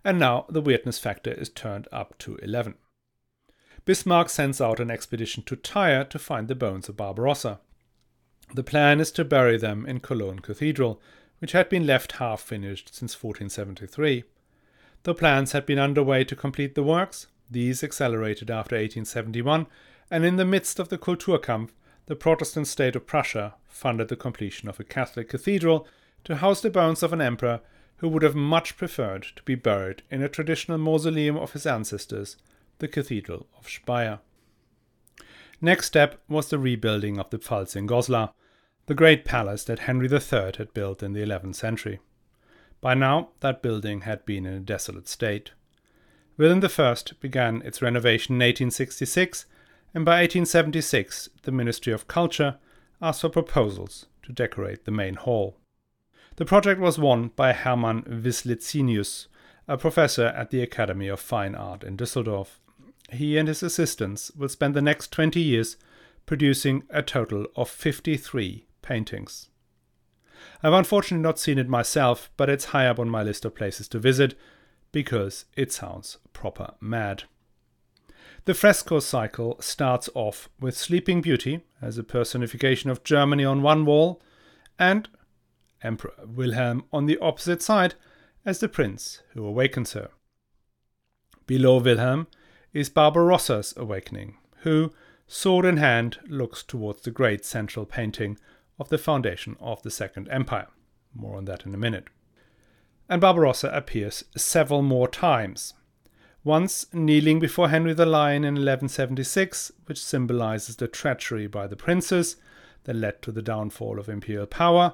and 0.04 0.20
now 0.20 0.46
the 0.48 0.62
weirdness 0.62 1.00
factor 1.00 1.32
is 1.32 1.50
turned 1.50 1.88
up 1.92 2.18
to 2.20 2.38
11. 2.38 2.76
Bismarck 3.86 4.30
sends 4.30 4.62
out 4.62 4.80
an 4.80 4.90
expedition 4.90 5.44
to 5.44 5.56
Tyre 5.56 6.06
to 6.06 6.20
find 6.20 6.48
the 6.48 6.56
bones 6.56 6.88
of 6.88 6.98
Barbarossa. 6.98 7.60
The 8.54 8.64
plan 8.64 9.00
is 9.00 9.12
to 9.12 9.26
bury 9.26 9.58
them 9.58 9.86
in 9.86 10.00
Cologne 10.00 10.40
Cathedral, 10.40 11.02
which 11.40 11.52
had 11.52 11.70
been 11.70 11.86
left 11.86 12.14
half 12.14 12.42
finished 12.42 12.94
since 12.94 13.14
1473. 13.14 14.24
Though 15.04 15.14
plans 15.14 15.52
had 15.52 15.66
been 15.66 15.80
underway 15.80 16.24
to 16.26 16.36
complete 16.36 16.76
the 16.76 16.84
works, 16.84 17.28
these 17.50 17.84
accelerated 17.84 18.50
after 18.50 18.76
1871, 18.76 19.68
and 20.10 20.26
in 20.26 20.36
the 20.36 20.46
midst 20.46 20.80
of 20.80 20.90
the 20.90 20.98
Kulturkampf, 20.98 21.72
the 22.08 22.16
Protestant 22.16 22.68
state 22.68 22.96
of 22.96 23.06
Prussia 23.06 23.56
funded 23.68 24.08
the 24.08 24.16
completion 24.16 24.68
of 24.68 24.80
a 24.80 24.84
Catholic 24.84 25.30
cathedral 25.30 25.88
to 26.24 26.38
house 26.38 26.62
the 26.62 26.70
bones 26.70 27.04
of 27.04 27.14
an 27.14 27.22
emperor 27.22 27.62
who 27.98 28.10
would 28.10 28.24
have 28.24 28.36
much 28.36 28.78
preferred 28.78 29.28
to 29.36 29.44
be 29.44 29.56
buried 29.56 30.04
in 30.10 30.22
a 30.22 30.30
traditional 30.30 30.78
mausoleum 30.78 31.38
of 31.38 31.54
his 31.54 31.66
ancestors, 31.66 32.38
the 32.80 32.88
Cathedral 32.88 33.48
of 33.58 33.70
Speyer. 33.70 34.20
Next 35.60 35.88
step 35.88 36.22
was 36.30 36.50
the 36.50 36.60
rebuilding 36.60 37.18
of 37.18 37.30
the 37.30 37.40
Pfalz 37.40 37.76
in 37.76 37.88
Goslar, 37.88 38.32
the 38.88 38.96
great 38.96 39.26
palace 39.26 39.66
that 39.66 39.80
Henry 39.80 40.10
III 40.10 40.54
had 40.58 40.74
built 40.74 41.04
in 41.04 41.12
the 41.12 41.22
11th 41.22 41.56
century. 41.56 42.00
By 42.80 42.94
now, 42.94 43.30
that 43.42 43.62
building 43.62 44.02
had 44.02 44.26
been 44.26 44.46
in 44.46 44.54
a 44.54 44.60
desolate 44.62 45.10
state. 45.10 45.52
William 46.38 46.64
I 46.64 46.96
began 47.20 47.62
its 47.64 47.82
renovation 47.82 48.36
in 48.36 48.40
1866, 48.40 49.46
and 49.94 50.06
by 50.06 50.22
1876 50.22 51.30
the 51.44 51.52
Ministry 51.52 51.92
of 51.92 52.08
Culture 52.08 52.58
asked 53.02 53.22
for 53.22 53.30
proposals 53.30 54.06
to 54.24 54.32
decorate 54.32 54.86
the 54.86 54.92
main 54.92 55.16
hall. 55.16 55.58
The 56.38 56.46
project 56.46 56.80
was 56.80 56.98
won 56.98 57.32
by 57.36 57.52
Hermann 57.52 58.04
Wislicenus, 58.04 59.28
a 59.68 59.78
professor 59.78 60.28
at 60.28 60.50
the 60.50 60.62
Academy 60.62 61.10
of 61.10 61.20
Fine 61.20 61.56
Art 61.56 61.84
in 61.84 61.98
Düsseldorf. 61.98 62.60
He 63.12 63.38
and 63.38 63.50
his 63.50 63.64
assistants 63.64 64.32
will 64.32 64.48
spend 64.48 64.76
the 64.76 64.82
next 64.82 65.12
20 65.12 65.42
years 65.42 65.76
producing 66.26 66.84
a 66.90 67.02
total 67.02 67.48
of 67.56 67.70
53 67.70 68.67
paintings. 68.88 69.50
I've 70.64 70.74
unfortunately 70.74 71.24
not 71.24 71.40
seen 71.40 71.58
it 71.60 71.68
myself, 71.68 72.32
but 72.38 72.50
it's 72.50 72.66
high 72.66 72.88
up 72.88 73.00
on 73.00 73.10
my 73.10 73.22
list 73.22 73.46
of 73.46 73.56
places 73.56 73.88
to 73.90 74.00
visit 74.00 74.36
because 74.92 75.46
it 75.56 75.72
sounds 75.72 76.18
proper 76.34 76.74
mad. 76.80 77.24
The 78.46 78.54
fresco 78.54 79.00
cycle 79.00 79.58
starts 79.60 80.10
off 80.16 80.50
with 80.60 80.78
Sleeping 80.78 81.22
Beauty 81.22 81.66
as 81.82 81.98
a 81.98 82.04
personification 82.04 82.90
of 82.90 83.04
Germany 83.04 83.44
on 83.44 83.62
one 83.62 83.86
wall 83.86 84.22
and 84.80 85.10
Emperor 85.82 86.14
Wilhelm 86.26 86.86
on 86.94 87.08
the 87.08 87.18
opposite 87.20 87.62
side 87.62 87.96
as 88.46 88.60
the 88.60 88.70
prince 88.70 89.22
who 89.34 89.46
awakens 89.46 89.94
her. 89.94 90.10
Below 91.46 91.80
Wilhelm 91.80 92.28
is 92.74 92.90
Barbarossa's 92.90 93.74
awakening, 93.76 94.38
who, 94.62 94.94
sword 95.28 95.66
in 95.66 95.78
hand, 95.78 96.20
looks 96.28 96.64
towards 96.64 97.02
the 97.02 97.12
great 97.12 97.44
central 97.44 97.86
painting 97.86 98.38
of 98.80 98.90
the 98.90 98.98
foundation 98.98 99.56
of 99.60 99.82
the 99.84 99.92
Second 99.92 100.28
Empire. 100.30 100.68
More 101.14 101.38
on 101.38 101.46
that 101.46 101.66
in 101.66 101.74
a 101.74 101.78
minute. 101.78 102.08
And 103.10 103.22
Barbarossa 103.22 103.70
appears 103.70 104.24
several 104.36 104.82
more 104.82 105.08
times. 105.08 105.74
Once 106.44 106.86
kneeling 106.94 107.40
before 107.40 107.70
Henry 107.70 107.94
the 107.94 108.06
Lion 108.06 108.44
in 108.44 108.56
1176, 108.56 109.72
which 109.86 110.04
symbolizes 110.04 110.76
the 110.76 110.88
treachery 110.88 111.48
by 111.48 111.68
the 111.68 111.76
princes 111.76 112.36
that 112.84 112.96
led 112.96 113.22
to 113.22 113.32
the 113.32 113.42
downfall 113.42 114.00
of 114.00 114.08
imperial 114.08 114.46
power, 114.46 114.94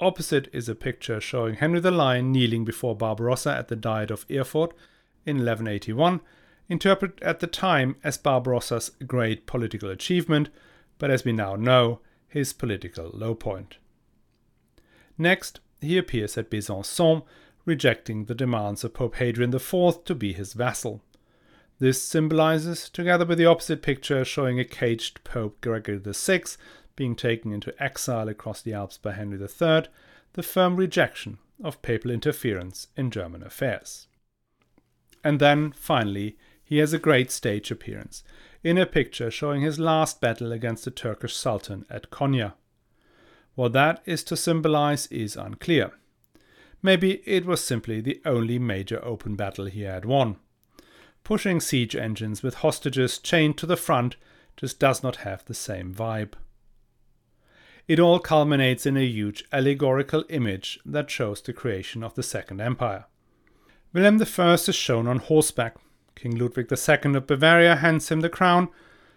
Opposite 0.00 0.48
is 0.52 0.68
a 0.68 0.74
picture 0.74 1.20
showing 1.20 1.54
Henry 1.54 1.78
the 1.78 1.90
Lion 1.90 2.32
kneeling 2.32 2.64
before 2.64 2.96
Barbarossa 2.96 3.54
at 3.56 3.68
the 3.68 3.76
Diet 3.76 4.10
of 4.10 4.26
Erfurt 4.28 4.72
in 5.24 5.36
1181, 5.36 6.20
interpreted 6.68 7.22
at 7.22 7.40
the 7.40 7.46
time 7.46 7.96
as 8.02 8.18
Barbarossa's 8.18 8.90
great 9.06 9.46
political 9.46 9.88
achievement, 9.88 10.50
but 10.98 11.10
as 11.10 11.24
we 11.24 11.32
now 11.32 11.54
know, 11.54 12.00
his 12.34 12.52
political 12.52 13.12
low 13.14 13.32
point. 13.32 13.76
Next, 15.16 15.60
he 15.80 15.96
appears 15.96 16.36
at 16.36 16.50
Besançon, 16.50 17.22
rejecting 17.64 18.24
the 18.24 18.34
demands 18.34 18.82
of 18.82 18.92
Pope 18.92 19.14
Hadrian 19.14 19.54
IV 19.54 20.04
to 20.04 20.14
be 20.16 20.32
his 20.32 20.52
vassal. 20.52 21.00
This 21.78 22.02
symbolizes, 22.02 22.90
together 22.90 23.24
with 23.24 23.38
the 23.38 23.46
opposite 23.46 23.82
picture 23.82 24.24
showing 24.24 24.58
a 24.58 24.64
caged 24.64 25.22
Pope 25.22 25.60
Gregory 25.60 26.00
VI 26.04 26.42
being 26.96 27.14
taken 27.14 27.52
into 27.52 27.80
exile 27.80 28.28
across 28.28 28.60
the 28.60 28.72
Alps 28.72 28.98
by 28.98 29.12
Henry 29.12 29.38
III, 29.40 29.84
the 30.32 30.42
firm 30.42 30.74
rejection 30.74 31.38
of 31.62 31.82
papal 31.82 32.10
interference 32.10 32.88
in 32.96 33.12
German 33.12 33.44
affairs. 33.44 34.08
And 35.22 35.38
then, 35.38 35.70
finally, 35.70 36.36
he 36.64 36.78
has 36.78 36.92
a 36.92 36.98
great 36.98 37.30
stage 37.30 37.70
appearance 37.70 38.24
in 38.64 38.78
a 38.78 38.86
picture 38.86 39.30
showing 39.30 39.60
his 39.60 39.78
last 39.78 40.20
battle 40.20 40.50
against 40.50 40.84
the 40.84 40.90
Turkish 40.90 41.36
Sultan 41.36 41.84
at 41.90 42.10
Konya. 42.10 42.54
What 43.54 43.74
that 43.74 44.02
is 44.06 44.24
to 44.24 44.36
symbolize 44.36 45.06
is 45.08 45.36
unclear. 45.36 45.92
Maybe 46.82 47.22
it 47.24 47.46
was 47.46 47.62
simply 47.62 48.00
the 48.00 48.20
only 48.24 48.58
major 48.58 49.04
open 49.04 49.36
battle 49.36 49.66
he 49.66 49.82
had 49.82 50.04
won. 50.04 50.36
Pushing 51.22 51.60
siege 51.60 51.94
engines 51.94 52.42
with 52.42 52.56
hostages 52.56 53.18
chained 53.18 53.56
to 53.58 53.66
the 53.66 53.76
front 53.76 54.16
just 54.56 54.80
does 54.80 55.02
not 55.02 55.16
have 55.16 55.44
the 55.44 55.54
same 55.54 55.94
vibe. 55.94 56.32
It 57.86 58.00
all 58.00 58.18
culminates 58.18 58.86
in 58.86 58.96
a 58.96 59.04
huge 59.04 59.44
allegorical 59.52 60.24
image 60.30 60.80
that 60.86 61.10
shows 61.10 61.42
the 61.42 61.52
creation 61.52 62.02
of 62.02 62.14
the 62.14 62.22
Second 62.22 62.60
Empire. 62.60 63.04
William 63.92 64.20
I 64.20 64.52
is 64.54 64.74
shown 64.74 65.06
on 65.06 65.18
horseback. 65.18 65.76
King 66.14 66.36
Ludwig 66.36 66.70
II 66.70 67.16
of 67.16 67.26
Bavaria 67.26 67.76
hands 67.76 68.10
him 68.10 68.20
the 68.20 68.28
crown, 68.28 68.68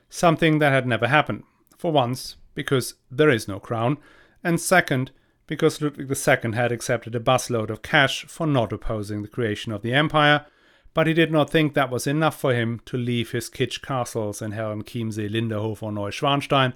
something 0.10 0.60
that 0.60 0.72
had 0.72 0.88
never 0.88 1.08
happened. 1.08 1.44
For 1.78 1.92
once, 1.92 2.38
because 2.56 2.96
there 3.12 3.30
is 3.30 3.48
no 3.48 3.60
crown, 3.60 3.98
and 4.44 4.60
second, 4.60 5.12
because 5.46 5.82
Ludwig 5.82 6.10
II 6.10 6.54
had 6.54 6.72
accepted 6.72 7.16
a 7.16 7.20
busload 7.20 7.70
of 7.70 7.82
cash 7.82 8.26
for 8.26 8.48
not 8.48 8.74
opposing 8.74 9.22
the 9.22 9.28
creation 9.28 9.72
of 9.72 9.82
the 9.82 9.94
empire, 9.94 10.46
but 10.94 11.08
he 11.08 11.14
did 11.14 11.32
not 11.32 11.50
think 11.50 11.74
that 11.74 11.92
was 11.92 12.08
enough 12.08 12.40
for 12.40 12.54
him 12.54 12.82
to 12.86 12.98
leave 12.98 13.32
his 13.32 13.50
kitsch 13.50 13.82
castles 13.82 14.42
in 14.42 14.52
Herrenchiemsee, 14.52 15.30
Linderhof, 15.30 15.84
or 15.84 15.92
Neuschwanstein, 15.92 16.74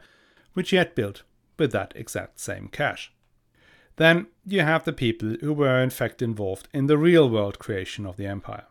which 0.53 0.69
he 0.69 0.75
had 0.75 0.93
built 0.95 1.23
with 1.57 1.71
that 1.71 1.93
exact 1.95 2.39
same 2.39 2.67
cash. 2.67 3.11
Then 3.97 4.27
you 4.45 4.61
have 4.61 4.83
the 4.83 4.93
people 4.93 5.35
who 5.41 5.53
were 5.53 5.81
in 5.81 5.89
fact 5.89 6.21
involved 6.21 6.67
in 6.73 6.87
the 6.87 6.97
real 6.97 7.29
world 7.29 7.59
creation 7.59 8.05
of 8.05 8.17
the 8.17 8.25
empire. 8.25 8.65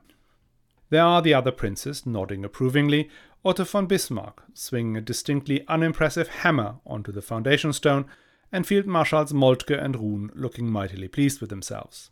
There 0.91 1.05
are 1.05 1.23
the 1.23 1.35
other 1.35 1.53
princes 1.53 2.05
nodding 2.05 2.45
approvingly, 2.45 3.09
Otto 3.45 3.65
von 3.65 3.87
Bismarck 3.87 4.43
swinging 4.53 4.97
a 4.97 5.01
distinctly 5.01 5.65
unimpressive 5.69 6.29
hammer 6.29 6.77
onto 6.85 7.13
the 7.13 7.23
foundation 7.23 7.73
stone, 7.73 8.07
and 8.53 8.67
Field 8.67 8.87
Marshals 8.87 9.33
Moltke 9.33 9.79
and 9.79 9.95
Roon 9.97 10.31
looking 10.35 10.71
mightily 10.71 11.07
pleased 11.07 11.41
with 11.41 11.49
themselves. 11.49 12.11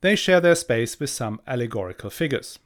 They 0.00 0.16
share 0.16 0.40
their 0.40 0.54
space 0.54 0.98
with 0.98 1.10
some 1.10 1.40
allegorical 1.46 2.10
figures. 2.10 2.58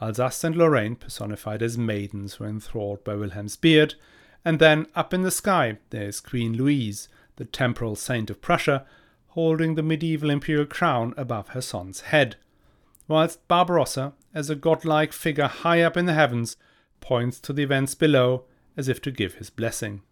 Alsace 0.00 0.44
and 0.44 0.56
Lorraine 0.56 0.96
personified 0.96 1.62
as 1.62 1.78
maidens 1.78 2.34
who 2.34 2.44
are 2.44 2.48
enthralled 2.48 3.04
by 3.04 3.14
Wilhelm's 3.14 3.56
beard, 3.56 3.94
and 4.44 4.58
then 4.58 4.86
up 4.96 5.14
in 5.14 5.22
the 5.22 5.30
sky, 5.30 5.78
there's 5.90 6.20
Queen 6.20 6.56
Louise, 6.56 7.08
the 7.36 7.44
temporal 7.44 7.94
saint 7.94 8.30
of 8.30 8.40
Prussia, 8.40 8.84
holding 9.28 9.74
the 9.76 9.82
medieval 9.82 10.30
imperial 10.30 10.66
crown 10.66 11.14
above 11.16 11.48
her 11.48 11.60
son's 11.60 12.02
head, 12.02 12.36
whilst 13.08 13.46
Barbarossa, 13.48 14.12
as 14.34 14.50
a 14.50 14.54
godlike 14.54 15.12
figure 15.12 15.48
high 15.48 15.80
up 15.82 15.96
in 15.96 16.06
the 16.06 16.14
heavens, 16.14 16.56
points 17.00 17.40
to 17.40 17.52
the 17.52 17.62
events 17.62 17.94
below 17.94 18.44
as 18.76 18.88
if 18.88 19.00
to 19.02 19.10
give 19.10 19.34
his 19.34 19.50
blessing. 19.50 20.02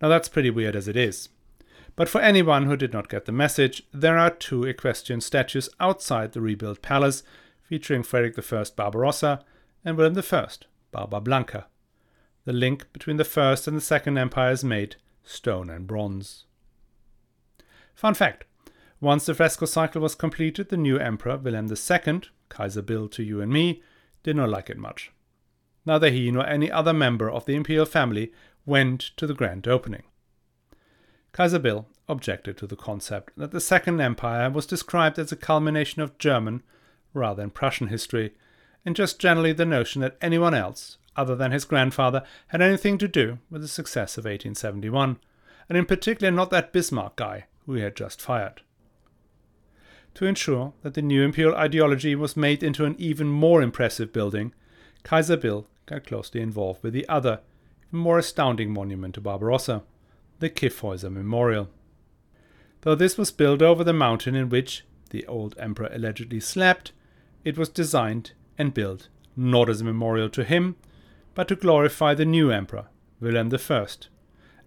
Now 0.00 0.08
that's 0.08 0.28
pretty 0.28 0.50
weird 0.50 0.76
as 0.76 0.86
it 0.86 0.96
is. 0.96 1.30
But 1.96 2.08
for 2.08 2.20
anyone 2.20 2.66
who 2.66 2.76
did 2.76 2.92
not 2.92 3.08
get 3.08 3.24
the 3.24 3.32
message, 3.32 3.82
there 3.92 4.16
are 4.16 4.30
two 4.30 4.64
equestrian 4.64 5.20
statues 5.20 5.68
outside 5.80 6.32
the 6.32 6.40
rebuilt 6.40 6.82
palace 6.82 7.22
featuring 7.62 8.02
Frederick 8.02 8.38
I 8.38 8.64
Barbarossa 8.76 9.44
and 9.84 9.96
William 9.96 10.16
I 10.32 10.48
Barba 10.92 11.20
Blanca. 11.20 11.66
The 12.44 12.52
link 12.52 12.86
between 12.92 13.16
the 13.16 13.24
First 13.24 13.68
and 13.68 13.76
the 13.76 13.82
Second 13.82 14.18
Empire 14.18 14.52
is 14.52 14.64
made 14.64 14.96
stone 15.24 15.68
and 15.68 15.86
bronze. 15.86 16.44
Fun 17.94 18.14
fact 18.14 18.44
once 19.00 19.24
the 19.24 19.34
fresco 19.34 19.64
cycle 19.64 20.02
was 20.02 20.14
completed, 20.14 20.68
the 20.68 20.76
new 20.76 20.98
emperor, 20.98 21.38
Wilhelm 21.38 21.68
II, 21.70 22.20
Kaiser 22.50 22.82
Bill 22.82 23.08
to 23.08 23.22
you 23.22 23.40
and 23.40 23.50
me, 23.50 23.82
did 24.22 24.36
not 24.36 24.50
like 24.50 24.68
it 24.68 24.76
much. 24.76 25.10
Neither 25.86 26.10
he 26.10 26.30
nor 26.30 26.46
any 26.46 26.70
other 26.70 26.92
member 26.92 27.30
of 27.30 27.46
the 27.46 27.54
imperial 27.54 27.86
family 27.86 28.32
went 28.66 29.00
to 29.16 29.26
the 29.26 29.34
grand 29.34 29.66
opening. 29.66 30.02
Kaiser 31.32 31.58
Bill 31.58 31.86
objected 32.08 32.58
to 32.58 32.66
the 32.66 32.76
concept 32.76 33.32
that 33.36 33.52
the 33.52 33.60
Second 33.60 34.00
Empire 34.00 34.50
was 34.50 34.66
described 34.66 35.18
as 35.18 35.32
a 35.32 35.36
culmination 35.36 36.02
of 36.02 36.18
German 36.18 36.62
rather 37.14 37.40
than 37.40 37.50
Prussian 37.50 37.86
history, 37.88 38.34
and 38.84 38.94
just 38.94 39.18
generally 39.18 39.52
the 39.52 39.64
notion 39.64 40.02
that 40.02 40.18
anyone 40.20 40.54
else, 40.54 40.98
other 41.16 41.34
than 41.34 41.52
his 41.52 41.64
grandfather, 41.64 42.22
had 42.48 42.60
anything 42.60 42.98
to 42.98 43.08
do 43.08 43.38
with 43.48 43.62
the 43.62 43.68
success 43.68 44.18
of 44.18 44.24
1871, 44.24 45.18
and 45.68 45.78
in 45.78 45.86
particular 45.86 46.30
not 46.30 46.50
that 46.50 46.72
Bismarck 46.72 47.16
guy 47.16 47.46
who 47.64 47.74
he 47.74 47.82
had 47.82 47.96
just 47.96 48.20
fired. 48.20 48.62
To 50.14 50.26
ensure 50.26 50.72
that 50.82 50.94
the 50.94 51.02
new 51.02 51.22
imperial 51.22 51.54
ideology 51.56 52.14
was 52.14 52.36
made 52.36 52.62
into 52.62 52.84
an 52.84 52.96
even 52.98 53.28
more 53.28 53.62
impressive 53.62 54.12
building, 54.12 54.52
Kaiser 55.02 55.36
Bill 55.36 55.66
got 55.86 56.06
closely 56.06 56.40
involved 56.40 56.82
with 56.82 56.92
the 56.92 57.08
other, 57.08 57.40
more 57.90 58.18
astounding 58.18 58.72
monument 58.72 59.14
to 59.14 59.20
Barbarossa, 59.20 59.82
the 60.38 60.50
Kyffhäuser 60.50 61.10
Memorial. 61.10 61.68
Though 62.82 62.94
this 62.94 63.18
was 63.18 63.30
built 63.30 63.62
over 63.62 63.84
the 63.84 63.92
mountain 63.92 64.34
in 64.34 64.48
which 64.48 64.84
the 65.10 65.26
old 65.26 65.54
emperor 65.58 65.90
allegedly 65.92 66.40
slept, 66.40 66.92
it 67.44 67.58
was 67.58 67.68
designed 67.68 68.32
and 68.58 68.74
built 68.74 69.08
not 69.36 69.68
as 69.68 69.80
a 69.80 69.84
memorial 69.84 70.28
to 70.30 70.44
him, 70.44 70.76
but 71.34 71.48
to 71.48 71.56
glorify 71.56 72.14
the 72.14 72.24
new 72.24 72.50
emperor, 72.50 72.86
Wilhelm 73.20 73.50
I, 73.54 73.86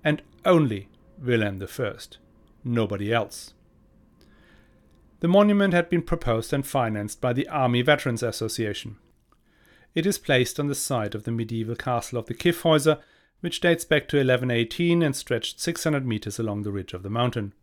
and 0.03 0.21
only 0.45 0.89
Wilhelm 1.17 1.61
I, 1.79 1.95
nobody 2.63 3.13
else. 3.13 3.53
The 5.23 5.29
monument 5.29 5.73
had 5.73 5.89
been 5.89 6.01
proposed 6.01 6.51
and 6.51 6.67
financed 6.67 7.21
by 7.21 7.31
the 7.31 7.47
Army 7.47 7.81
Veterans 7.81 8.21
Association. 8.21 8.97
It 9.95 10.05
is 10.05 10.17
placed 10.17 10.59
on 10.59 10.67
the 10.67 10.75
site 10.75 11.15
of 11.15 11.23
the 11.23 11.31
medieval 11.31 11.77
castle 11.77 12.19
of 12.19 12.25
the 12.25 12.33
Kyffhäuser, 12.33 12.99
which 13.39 13.61
dates 13.61 13.85
back 13.85 14.09
to 14.09 14.17
1118 14.17 15.01
and 15.01 15.15
stretched 15.15 15.61
600 15.61 16.05
meters 16.05 16.39
along 16.39 16.63
the 16.63 16.73
ridge 16.73 16.93
of 16.93 17.03
the 17.03 17.09
mountain. 17.09 17.53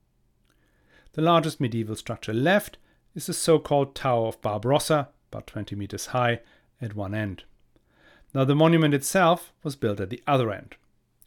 The 1.12 1.20
largest 1.20 1.60
medieval 1.60 1.96
structure 1.96 2.32
left 2.32 2.78
is 3.14 3.26
the 3.26 3.34
so 3.34 3.58
called 3.58 3.94
Tower 3.94 4.28
of 4.28 4.40
Barbarossa, 4.40 5.10
about 5.30 5.46
20 5.46 5.76
meters 5.76 6.06
high, 6.06 6.40
at 6.80 6.96
one 6.96 7.14
end. 7.14 7.44
Now, 8.32 8.44
the 8.44 8.54
monument 8.54 8.94
itself 8.94 9.52
was 9.62 9.76
built 9.76 10.00
at 10.00 10.08
the 10.08 10.22
other 10.26 10.50
end. 10.50 10.76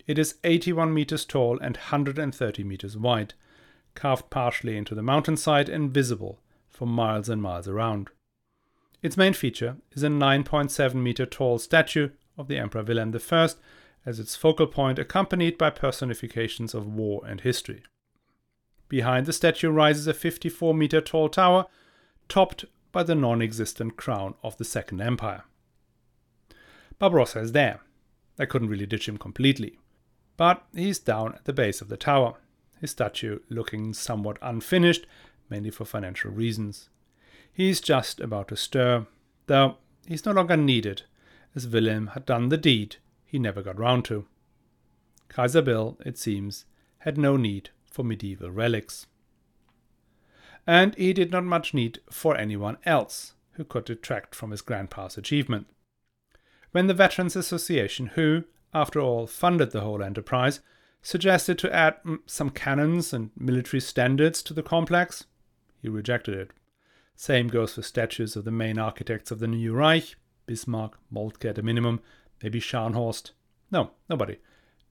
It 0.07 0.17
is 0.17 0.39
81 0.43 0.95
meters 0.95 1.25
tall 1.25 1.59
and 1.59 1.77
130 1.77 2.63
meters 2.63 2.97
wide, 2.97 3.35
carved 3.95 4.29
partially 4.29 4.77
into 4.77 4.95
the 4.95 5.03
mountainside 5.03 5.69
and 5.69 5.93
visible 5.93 6.39
for 6.69 6.87
miles 6.87 7.29
and 7.29 7.41
miles 7.41 7.67
around. 7.67 8.09
Its 9.01 9.17
main 9.17 9.33
feature 9.33 9.77
is 9.91 10.03
a 10.03 10.07
9.7 10.07 10.93
meter 10.95 11.25
tall 11.25 11.59
statue 11.59 12.09
of 12.37 12.47
the 12.47 12.57
Emperor 12.57 12.83
Wilhelm 12.83 13.13
I 13.31 13.49
as 14.05 14.19
its 14.19 14.35
focal 14.35 14.67
point, 14.67 14.99
accompanied 14.99 15.57
by 15.57 15.69
personifications 15.69 16.73
of 16.73 16.87
war 16.87 17.21
and 17.25 17.41
history. 17.41 17.83
Behind 18.89 19.25
the 19.25 19.33
statue 19.33 19.69
rises 19.69 20.07
a 20.07 20.13
54 20.13 20.73
meter 20.73 21.01
tall 21.01 21.29
tower, 21.29 21.65
topped 22.27 22.65
by 22.91 23.03
the 23.03 23.15
non 23.15 23.41
existent 23.41 23.97
crown 23.97 24.35
of 24.43 24.57
the 24.57 24.65
Second 24.65 25.01
Empire. 25.01 25.43
Barbarossa 26.99 27.39
is 27.39 27.51
there. 27.53 27.81
I 28.37 28.45
couldn't 28.45 28.69
really 28.69 28.85
ditch 28.85 29.07
him 29.07 29.17
completely. 29.17 29.79
But 30.37 30.63
he's 30.73 30.99
down 30.99 31.33
at 31.35 31.45
the 31.45 31.53
base 31.53 31.81
of 31.81 31.89
the 31.89 31.97
tower, 31.97 32.35
his 32.83 32.91
statue 32.91 33.39
looking 33.47 33.93
somewhat 33.93 34.37
unfinished, 34.41 35.07
mainly 35.49 35.69
for 35.69 35.85
financial 35.85 36.29
reasons. 36.29 36.89
He's 37.49 37.79
just 37.79 38.19
about 38.19 38.49
to 38.49 38.57
stir, 38.57 39.07
though 39.47 39.77
he's 40.05 40.25
no 40.25 40.33
longer 40.33 40.57
needed, 40.57 41.03
as 41.55 41.65
Wilhelm 41.65 42.07
had 42.07 42.25
done 42.25 42.49
the 42.49 42.57
deed 42.57 42.97
he 43.25 43.39
never 43.39 43.61
got 43.61 43.79
round 43.79 44.03
to. 44.05 44.25
Kaiser 45.29 45.61
Bill, 45.61 45.97
it 46.05 46.17
seems, 46.17 46.65
had 46.99 47.17
no 47.17 47.37
need 47.37 47.69
for 47.89 48.03
medieval 48.03 48.51
relics. 48.51 49.07
And 50.67 50.93
he 50.95 51.13
did 51.13 51.31
not 51.31 51.45
much 51.45 51.73
need 51.73 52.01
for 52.11 52.35
anyone 52.35 52.77
else 52.85 53.33
who 53.53 53.63
could 53.63 53.85
detract 53.85 54.35
from 54.35 54.51
his 54.51 54.61
grandpa's 54.61 55.17
achievement. 55.17 55.67
When 56.73 56.87
the 56.87 56.93
Veterans 56.93 57.37
Association, 57.37 58.07
who, 58.07 58.43
after 58.73 58.99
all, 58.99 59.25
funded 59.25 59.71
the 59.71 59.81
whole 59.81 60.03
enterprise, 60.03 60.59
suggested 61.03 61.59
to 61.59 61.75
add 61.75 61.97
some 62.25 62.49
cannons 62.49 63.13
and 63.13 63.29
military 63.37 63.79
standards 63.79 64.41
to 64.41 64.53
the 64.53 64.63
complex, 64.63 65.25
he 65.81 65.89
rejected 65.89 66.33
it. 66.33 66.51
Same 67.15 67.47
goes 67.47 67.75
for 67.75 67.83
statues 67.83 68.35
of 68.35 68.45
the 68.45 68.51
main 68.51 68.79
architects 68.79 69.29
of 69.29 69.37
the 69.39 69.47
new 69.47 69.73
Reich 69.73 70.15
Bismarck, 70.47 70.97
Moltke 71.11 71.45
at 71.45 71.57
a 71.57 71.61
minimum, 71.61 72.01
maybe 72.41 72.59
Scharnhorst. 72.59 73.31
No, 73.71 73.91
nobody. 74.09 74.37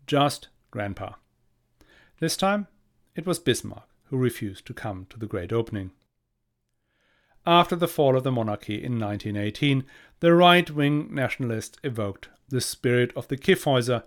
Just 0.06 0.48
Grandpa. 0.70 1.14
This 2.20 2.36
time, 2.36 2.68
it 3.14 3.26
was 3.26 3.38
Bismarck 3.38 3.88
who 4.04 4.16
refused 4.16 4.66
to 4.66 4.74
come 4.74 5.06
to 5.10 5.18
the 5.18 5.26
great 5.26 5.52
opening. 5.52 5.90
After 7.46 7.74
the 7.74 7.88
fall 7.88 8.16
of 8.16 8.22
the 8.22 8.30
monarchy 8.30 8.74
in 8.74 8.98
1918, 9.00 9.84
the 10.20 10.34
right 10.34 10.70
wing 10.70 11.12
nationalists 11.12 11.78
evoked 11.82 12.28
the 12.48 12.60
spirit 12.60 13.12
of 13.16 13.28
the 13.28 13.36
Kyffhäuser, 13.36 14.04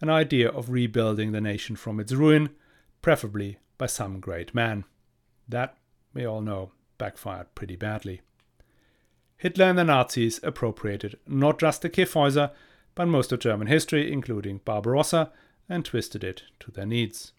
an 0.00 0.10
idea 0.10 0.48
of 0.48 0.70
rebuilding 0.70 1.32
the 1.32 1.40
nation 1.40 1.76
from 1.76 1.98
its 2.00 2.12
ruin, 2.12 2.50
preferably 3.02 3.58
by 3.78 3.86
some 3.86 4.20
great 4.20 4.54
man. 4.54 4.84
That, 5.48 5.76
we 6.12 6.24
all 6.26 6.40
know, 6.40 6.72
backfired 6.98 7.54
pretty 7.54 7.76
badly. 7.76 8.20
Hitler 9.36 9.66
and 9.66 9.78
the 9.78 9.84
Nazis 9.84 10.40
appropriated 10.42 11.18
not 11.26 11.58
just 11.58 11.82
the 11.82 11.90
Kyffhäuser, 11.90 12.52
but 12.94 13.06
most 13.06 13.32
of 13.32 13.40
German 13.40 13.66
history, 13.66 14.10
including 14.10 14.60
Barbarossa, 14.64 15.30
and 15.68 15.84
twisted 15.84 16.24
it 16.24 16.44
to 16.60 16.70
their 16.70 16.86
needs. 16.86 17.32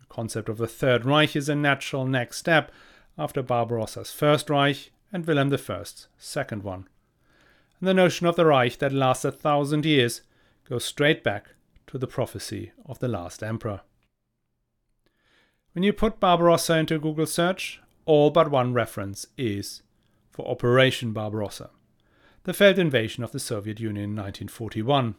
The 0.00 0.06
concept 0.06 0.48
of 0.48 0.58
the 0.58 0.66
Third 0.66 1.04
Reich 1.04 1.34
is 1.34 1.48
a 1.48 1.54
natural 1.54 2.06
next 2.06 2.38
step 2.38 2.70
after 3.16 3.42
Barbarossa's 3.42 4.12
First 4.12 4.50
Reich 4.50 4.90
and 5.12 5.24
Wilhelm 5.26 5.52
I's 5.52 6.08
second 6.18 6.62
one. 6.62 6.88
And 7.78 7.88
the 7.88 7.94
notion 7.94 8.26
of 8.26 8.36
the 8.36 8.44
Reich 8.44 8.78
that 8.78 8.92
lasts 8.92 9.24
a 9.24 9.32
thousand 9.32 9.84
years 9.84 10.22
goes 10.68 10.84
straight 10.84 11.22
back 11.22 11.53
to 11.94 11.98
the 11.98 12.08
prophecy 12.08 12.72
of 12.86 12.98
the 12.98 13.06
last 13.06 13.40
emperor. 13.40 13.82
When 15.74 15.84
you 15.84 15.92
put 15.92 16.18
Barbarossa 16.18 16.76
into 16.78 16.98
Google 16.98 17.24
search, 17.24 17.80
all 18.04 18.30
but 18.30 18.50
one 18.50 18.72
reference 18.72 19.28
is 19.38 19.82
for 20.32 20.44
Operation 20.48 21.12
Barbarossa, 21.12 21.70
the 22.42 22.52
failed 22.52 22.80
invasion 22.80 23.22
of 23.22 23.30
the 23.30 23.38
Soviet 23.38 23.78
Union 23.78 24.06
in 24.06 24.16
1941. 24.16 25.14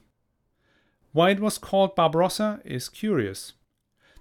Why 1.14 1.30
it 1.30 1.40
was 1.40 1.58
called 1.58 1.96
Barbarossa 1.96 2.60
is 2.66 2.90
curious. 2.90 3.54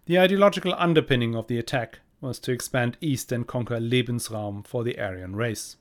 The 0.06 0.20
ideological 0.20 0.76
underpinning 0.78 1.34
of 1.34 1.48
the 1.48 1.58
attack 1.58 1.98
was 2.20 2.38
to 2.38 2.52
expand 2.52 2.96
east 3.00 3.32
and 3.32 3.48
conquer 3.48 3.80
Lebensraum 3.80 4.64
for 4.64 4.84
the 4.84 4.96
Aryan 5.00 5.34
race. 5.34 5.74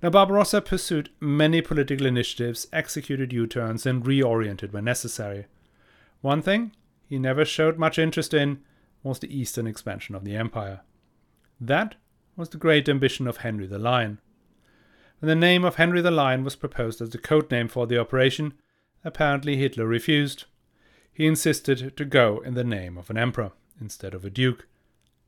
Now, 0.00 0.10
Barbarossa 0.10 0.60
pursued 0.60 1.10
many 1.18 1.60
political 1.60 2.06
initiatives, 2.06 2.68
executed 2.72 3.32
U 3.32 3.46
turns, 3.46 3.84
and 3.84 4.04
reoriented 4.04 4.72
when 4.72 4.84
necessary. 4.84 5.46
One 6.20 6.40
thing 6.40 6.72
he 7.08 7.18
never 7.18 7.44
showed 7.44 7.78
much 7.78 7.98
interest 7.98 8.32
in 8.32 8.60
was 9.02 9.18
the 9.18 9.36
eastern 9.36 9.66
expansion 9.66 10.14
of 10.14 10.24
the 10.24 10.36
empire. 10.36 10.80
That 11.60 11.96
was 12.36 12.50
the 12.50 12.58
great 12.58 12.88
ambition 12.88 13.26
of 13.26 13.38
Henry 13.38 13.66
the 13.66 13.78
Lion. 13.78 14.20
When 15.18 15.28
the 15.28 15.34
name 15.34 15.64
of 15.64 15.74
Henry 15.74 16.00
the 16.00 16.12
Lion 16.12 16.44
was 16.44 16.54
proposed 16.54 17.00
as 17.00 17.10
the 17.10 17.18
code 17.18 17.50
name 17.50 17.66
for 17.66 17.86
the 17.86 17.98
operation, 17.98 18.54
apparently 19.04 19.56
Hitler 19.56 19.86
refused. 19.86 20.44
He 21.12 21.26
insisted 21.26 21.96
to 21.96 22.04
go 22.04 22.38
in 22.44 22.54
the 22.54 22.62
name 22.62 22.96
of 22.96 23.10
an 23.10 23.18
emperor 23.18 23.50
instead 23.80 24.14
of 24.14 24.24
a 24.24 24.30
duke, 24.30 24.68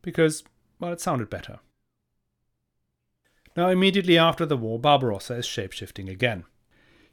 because, 0.02 0.44
well, 0.78 0.92
it 0.92 1.00
sounded 1.00 1.28
better. 1.28 1.58
Now, 3.56 3.68
immediately 3.68 4.16
after 4.16 4.46
the 4.46 4.56
war, 4.56 4.78
Barbarossa 4.78 5.34
is 5.34 5.46
shapeshifting 5.46 6.08
again. 6.08 6.44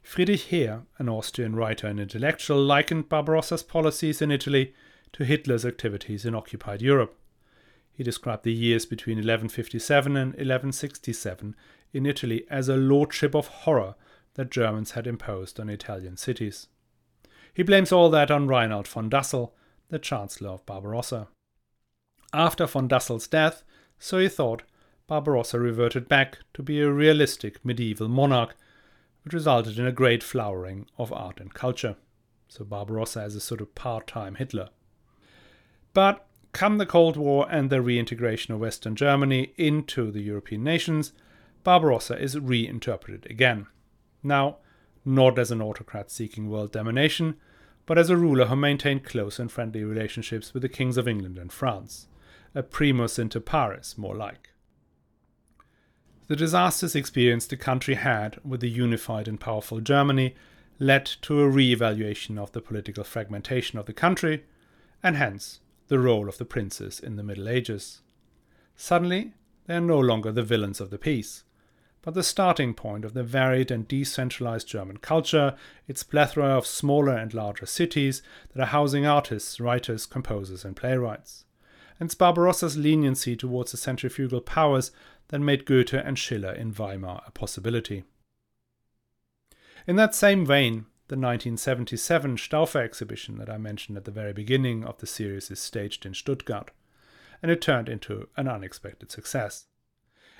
Friedrich 0.02 0.40
Heer, 0.42 0.82
an 0.98 1.08
Austrian 1.08 1.56
writer 1.56 1.86
and 1.86 1.98
intellectual, 1.98 2.62
likened 2.62 3.08
Barbarossa's 3.08 3.62
policies 3.62 4.22
in 4.22 4.30
Italy 4.30 4.72
to 5.12 5.24
Hitler's 5.24 5.66
activities 5.66 6.24
in 6.24 6.34
occupied 6.34 6.80
Europe. 6.80 7.16
He 7.92 8.04
described 8.04 8.44
the 8.44 8.52
years 8.52 8.86
between 8.86 9.16
1157 9.16 10.16
and 10.16 10.32
1167 10.32 11.56
in 11.92 12.06
Italy 12.06 12.46
as 12.48 12.68
a 12.68 12.76
lordship 12.76 13.34
of 13.34 13.48
horror 13.48 13.96
that 14.34 14.50
Germans 14.50 14.92
had 14.92 15.06
imposed 15.06 15.58
on 15.58 15.68
Italian 15.68 16.16
cities. 16.16 16.68
He 17.52 17.64
blames 17.64 17.90
all 17.90 18.08
that 18.10 18.30
on 18.30 18.46
Rainald 18.46 18.86
von 18.86 19.10
Dassel, 19.10 19.50
the 19.88 19.98
Chancellor 19.98 20.50
of 20.50 20.64
Barbarossa. 20.64 21.26
After 22.32 22.66
von 22.66 22.88
Dassel's 22.88 23.26
death, 23.26 23.64
so 23.98 24.18
he 24.18 24.28
thought, 24.28 24.62
Barbarossa 25.08 25.58
reverted 25.58 26.06
back 26.06 26.38
to 26.52 26.62
be 26.62 26.82
a 26.82 26.92
realistic 26.92 27.64
medieval 27.64 28.08
monarch, 28.08 28.54
which 29.24 29.32
resulted 29.32 29.78
in 29.78 29.86
a 29.86 29.92
great 29.92 30.22
flowering 30.22 30.86
of 30.98 31.10
art 31.14 31.40
and 31.40 31.52
culture. 31.54 31.96
So 32.46 32.62
Barbarossa 32.62 33.22
as 33.22 33.34
a 33.34 33.40
sort 33.40 33.62
of 33.62 33.74
part 33.74 34.06
time 34.06 34.34
Hitler. 34.34 34.68
But 35.94 36.26
come 36.52 36.76
the 36.76 36.84
Cold 36.84 37.16
War 37.16 37.46
and 37.50 37.70
the 37.70 37.80
reintegration 37.80 38.52
of 38.52 38.60
Western 38.60 38.94
Germany 38.94 39.54
into 39.56 40.10
the 40.10 40.20
European 40.20 40.62
nations, 40.62 41.12
Barbarossa 41.64 42.20
is 42.20 42.38
reinterpreted 42.38 43.30
again. 43.30 43.66
Now, 44.22 44.58
not 45.06 45.38
as 45.38 45.50
an 45.50 45.62
autocrat 45.62 46.10
seeking 46.10 46.50
world 46.50 46.70
domination, 46.70 47.36
but 47.86 47.96
as 47.96 48.10
a 48.10 48.16
ruler 48.16 48.46
who 48.46 48.56
maintained 48.56 49.04
close 49.04 49.38
and 49.38 49.50
friendly 49.50 49.84
relationships 49.84 50.52
with 50.52 50.60
the 50.60 50.68
kings 50.68 50.98
of 50.98 51.08
England 51.08 51.38
and 51.38 51.50
France. 51.50 52.08
A 52.54 52.62
primus 52.62 53.18
inter 53.18 53.40
pares, 53.40 53.96
more 53.96 54.14
like. 54.14 54.50
The 56.28 56.36
disasters 56.36 56.94
experience 56.94 57.46
the 57.46 57.56
country 57.56 57.94
had 57.94 58.38
with 58.44 58.60
the 58.60 58.68
unified 58.68 59.28
and 59.28 59.40
powerful 59.40 59.80
Germany 59.80 60.34
led 60.78 61.06
to 61.22 61.40
a 61.40 61.48
re 61.48 61.72
evaluation 61.72 62.38
of 62.38 62.52
the 62.52 62.60
political 62.60 63.02
fragmentation 63.02 63.78
of 63.78 63.86
the 63.86 63.94
country, 63.94 64.44
and 65.02 65.16
hence 65.16 65.60
the 65.88 65.98
role 65.98 66.28
of 66.28 66.36
the 66.36 66.44
princes 66.44 67.00
in 67.00 67.16
the 67.16 67.22
Middle 67.22 67.48
Ages. 67.48 68.02
Suddenly, 68.76 69.32
they 69.66 69.76
are 69.76 69.80
no 69.80 69.98
longer 69.98 70.30
the 70.30 70.42
villains 70.42 70.82
of 70.82 70.90
the 70.90 70.98
piece, 70.98 71.44
but 72.02 72.12
the 72.12 72.22
starting 72.22 72.74
point 72.74 73.06
of 73.06 73.14
the 73.14 73.24
varied 73.24 73.70
and 73.70 73.88
decentralized 73.88 74.68
German 74.68 74.98
culture, 74.98 75.56
its 75.86 76.02
plethora 76.02 76.48
of 76.48 76.66
smaller 76.66 77.16
and 77.16 77.32
larger 77.32 77.64
cities 77.64 78.22
that 78.52 78.62
are 78.62 78.66
housing 78.66 79.06
artists, 79.06 79.60
writers, 79.60 80.04
composers, 80.04 80.62
and 80.62 80.76
playwrights. 80.76 81.46
And 81.98 82.10
Barbarossa's 82.10 82.76
leniency 82.76 83.34
towards 83.34 83.72
the 83.72 83.78
centrifugal 83.78 84.40
powers 84.40 84.92
that 85.28 85.40
made 85.40 85.66
Goethe 85.66 85.94
and 85.94 86.18
Schiller 86.18 86.52
in 86.52 86.72
Weimar 86.72 87.22
a 87.26 87.30
possibility. 87.30 88.04
In 89.86 89.96
that 89.96 90.14
same 90.14 90.44
vein, 90.44 90.86
the 91.08 91.16
1977 91.16 92.36
Staufer 92.36 92.82
exhibition 92.82 93.38
that 93.38 93.48
I 93.48 93.56
mentioned 93.56 93.96
at 93.96 94.04
the 94.04 94.10
very 94.10 94.34
beginning 94.34 94.84
of 94.84 94.98
the 94.98 95.06
series 95.06 95.50
is 95.50 95.58
staged 95.58 96.04
in 96.04 96.12
Stuttgart, 96.12 96.70
and 97.42 97.50
it 97.50 97.62
turned 97.62 97.88
into 97.88 98.28
an 98.36 98.48
unexpected 98.48 99.10
success. 99.10 99.66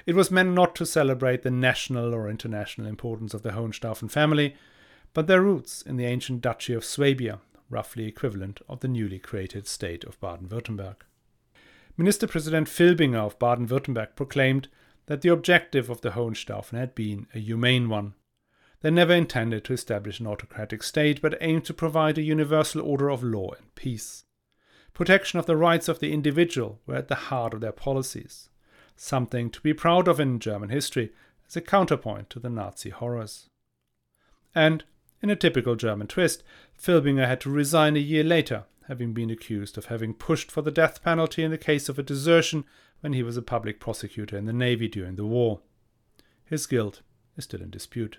It 0.05 0.15
was 0.15 0.31
meant 0.31 0.53
not 0.53 0.75
to 0.77 0.87
celebrate 0.87 1.43
the 1.43 1.51
national 1.51 2.15
or 2.15 2.29
international 2.29 2.87
importance 2.87 3.35
of 3.35 3.43
the 3.43 3.53
Hohenstaufen 3.53 4.11
family, 4.11 4.57
but 5.15 5.27
their 5.27 5.43
roots 5.43 5.83
in 5.83 5.97
the 5.97 6.07
ancient 6.07 6.41
Duchy 6.43 6.75
of 6.75 6.85
Swabia, 6.85 7.41
roughly 7.71 8.07
equivalent 8.07 8.61
of 8.69 8.81
the 8.81 8.89
newly 8.89 9.19
created 9.19 9.67
state 9.67 10.05
of 10.05 10.21
Baden 10.21 10.49
Württemberg. 10.49 10.97
Minister 12.01 12.29
President 12.29 12.69
Filbinger 12.69 13.19
of 13.19 13.41
Baden 13.41 13.67
Württemberg 13.67 14.15
proclaimed 14.15 14.69
that 15.07 15.23
the 15.23 15.31
objective 15.31 15.91
of 15.91 16.01
the 16.01 16.11
Hohenstaufen 16.11 16.79
had 16.79 16.95
been 16.95 17.27
a 17.35 17.41
humane 17.41 17.89
one. 17.89 18.15
They 18.83 18.93
never 18.93 19.13
intended 19.13 19.65
to 19.65 19.73
establish 19.73 20.21
an 20.21 20.29
autocratic 20.29 20.85
state, 20.85 21.21
but 21.21 21.37
aimed 21.41 21.65
to 21.65 21.75
provide 21.75 22.17
a 22.17 22.23
universal 22.23 22.83
order 22.83 23.11
of 23.11 23.25
law 23.25 23.51
and 23.51 23.75
peace. 23.75 24.23
Protection 24.95 25.41
of 25.41 25.47
the 25.47 25.57
rights 25.57 25.89
of 25.89 25.99
the 25.99 26.13
individual 26.13 26.81
were 26.87 26.95
at 26.95 27.09
the 27.09 27.17
heart 27.17 27.53
of 27.53 27.61
their 27.61 27.73
policies, 27.73 28.49
something 28.95 29.51
to 29.51 29.61
be 29.61 29.75
proud 29.75 30.07
of 30.07 30.21
in 30.21 30.39
German 30.39 30.69
history 30.69 31.11
as 31.49 31.57
a 31.57 31.61
counterpoint 31.61 32.31
to 32.31 32.39
the 32.39 32.49
Nazi 32.49 32.91
horrors. 32.91 33.49
And, 34.55 34.85
in 35.21 35.31
a 35.31 35.37
typical 35.37 35.75
German 35.75 36.07
twist, 36.07 36.45
Filbinger 36.81 37.27
had 37.27 37.41
to 37.41 37.51
resign 37.51 37.97
a 37.97 38.01
year 38.01 38.23
later, 38.23 38.67
having 38.89 39.13
been 39.13 39.31
accused 39.31 39.79
of 39.79 39.87
having 39.87 40.15
pushed 40.15 40.51
for 40.51 40.63
the 40.63 40.71
death 40.71 41.03
penalty 41.03 41.45
in 41.45 41.51
the 41.51 41.59
case 41.59 41.89
of 41.89 41.99
a 41.99 42.03
desertion 42.03 42.65
when 43.01 43.13
he 43.13 43.23
was 43.23 43.37
a 43.37 43.43
public 43.43 43.79
prosecutor 43.79 44.37
in 44.37 44.47
the 44.47 44.53
Navy 44.53 44.89
during 44.89 45.17
the 45.17 45.27
war. 45.27 45.61
His 46.45 46.67
guilt 46.67 47.03
is 47.37 47.45
still 47.45 47.63
in 47.63 47.71
dispute. 47.71 48.19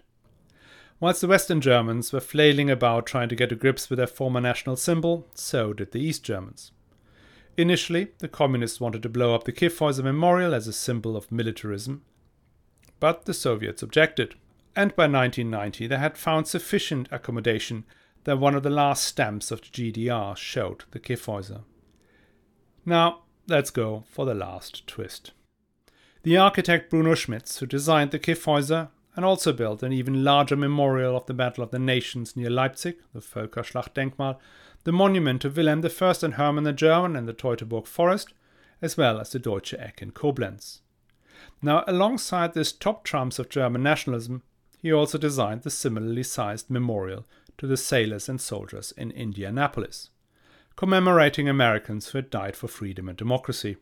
Whilst 1.00 1.22
the 1.22 1.28
Western 1.28 1.60
Germans 1.60 2.14
were 2.14 2.20
flailing 2.20 2.70
about 2.70 3.06
trying 3.06 3.30
to 3.30 3.36
get 3.36 3.50
to 3.50 3.56
grips 3.56 3.90
with 3.90 3.98
their 3.98 4.08
former 4.08 4.40
national 4.40 4.76
symbol, 4.76 5.28
so 5.34 5.74
did 5.74 5.92
the 5.92 6.02
East 6.02 6.24
Germans. 6.24 6.72
Initially, 7.58 8.10
the 8.20 8.28
communists 8.28 8.80
wanted 8.80 9.02
to 9.04 9.10
blow 9.10 9.34
up 9.34 9.46
the 9.46 9.52
Kyffhäuser 9.52 10.04
Memorial 10.04 10.54
as 10.54 10.68
a 10.68 10.74
symbol 10.74 11.18
of 11.18 11.32
militarism, 11.32 12.04
but 13.00 13.26
the 13.26 13.34
Soviets 13.34 13.82
objected, 13.82 14.36
and 14.76 14.96
by 14.96 15.04
1990 15.04 15.88
they 15.88 15.98
had 15.98 16.18
found 16.18 16.48
sufficient 16.48 17.08
accommodation 17.12 17.86
that 18.24 18.40
one 18.40 18.56
of 18.56 18.64
the 18.64 18.70
last 18.70 19.04
stamps 19.04 19.52
of 19.52 19.62
the 19.62 19.68
GDR 19.68 20.36
showed 20.36 20.84
the 20.92 21.00
Kyffhäuser. 21.00 21.64
Now, 22.86 23.24
let's 23.48 23.70
go 23.70 24.04
for 24.10 24.26
the 24.26 24.34
last 24.34 24.86
twist. 24.88 25.32
The 26.24 26.38
architect 26.38 26.90
Bruno 26.90 27.16
Schmitz, 27.16 27.60
who 27.60 27.66
designed 27.66 28.12
the 28.12 28.20
Kyffhäuser, 28.20 28.90
and 29.16 29.26
also 29.26 29.52
built 29.52 29.84
an 29.84 29.92
even 29.92 30.24
larger 30.24 30.56
memorial 30.56 31.16
of 31.18 31.26
the 31.26 31.34
Battle 31.34 31.64
of 31.64 31.72
the 31.72 31.80
Nations 31.80 32.36
near 32.36 32.50
Leipzig, 32.50 32.98
the 33.14 33.20
Völkerschlachtdenkmal, 33.20 34.38
the 34.84 34.92
monument 34.92 35.42
to 35.42 35.50
Wilhelm 35.50 35.84
I 35.84 36.14
and 36.24 36.34
Hermann 36.36 36.64
the 36.64 36.74
German 36.74 37.16
in 37.16 37.26
the 37.26 37.34
Teutoburg 37.34 37.86
Forest, 37.86 38.34
as 38.82 38.96
well 38.96 39.20
as 39.20 39.32
the 39.32 39.40
Deutsche 39.40 39.74
Eck 39.74 40.02
in 40.02 40.12
Koblenz. 40.12 40.80
Now, 41.62 41.84
alongside 41.88 42.54
this 42.54 42.72
top 42.72 43.04
trumps 43.04 43.40
of 43.40 43.50
German 43.50 43.84
nationalism, 43.84 44.44
he 44.82 44.94
also 44.94 45.18
designed 45.18 45.64
the 45.64 45.70
similarly 45.70 46.24
sized 46.24 46.70
memorial 46.70 47.26
to 47.60 47.68
the 47.68 47.78
sailors 47.78 48.28
and 48.28 48.42
soldiers 48.42 48.92
in 48.98 49.12
Indianapolis, 49.12 50.10
commemorating 50.76 51.48
Americans 51.48 52.08
who 52.08 52.18
had 52.18 52.30
died 52.30 52.56
for 52.56 52.68
freedom 52.68 53.08
and 53.08 53.18
democracy. 53.18 53.76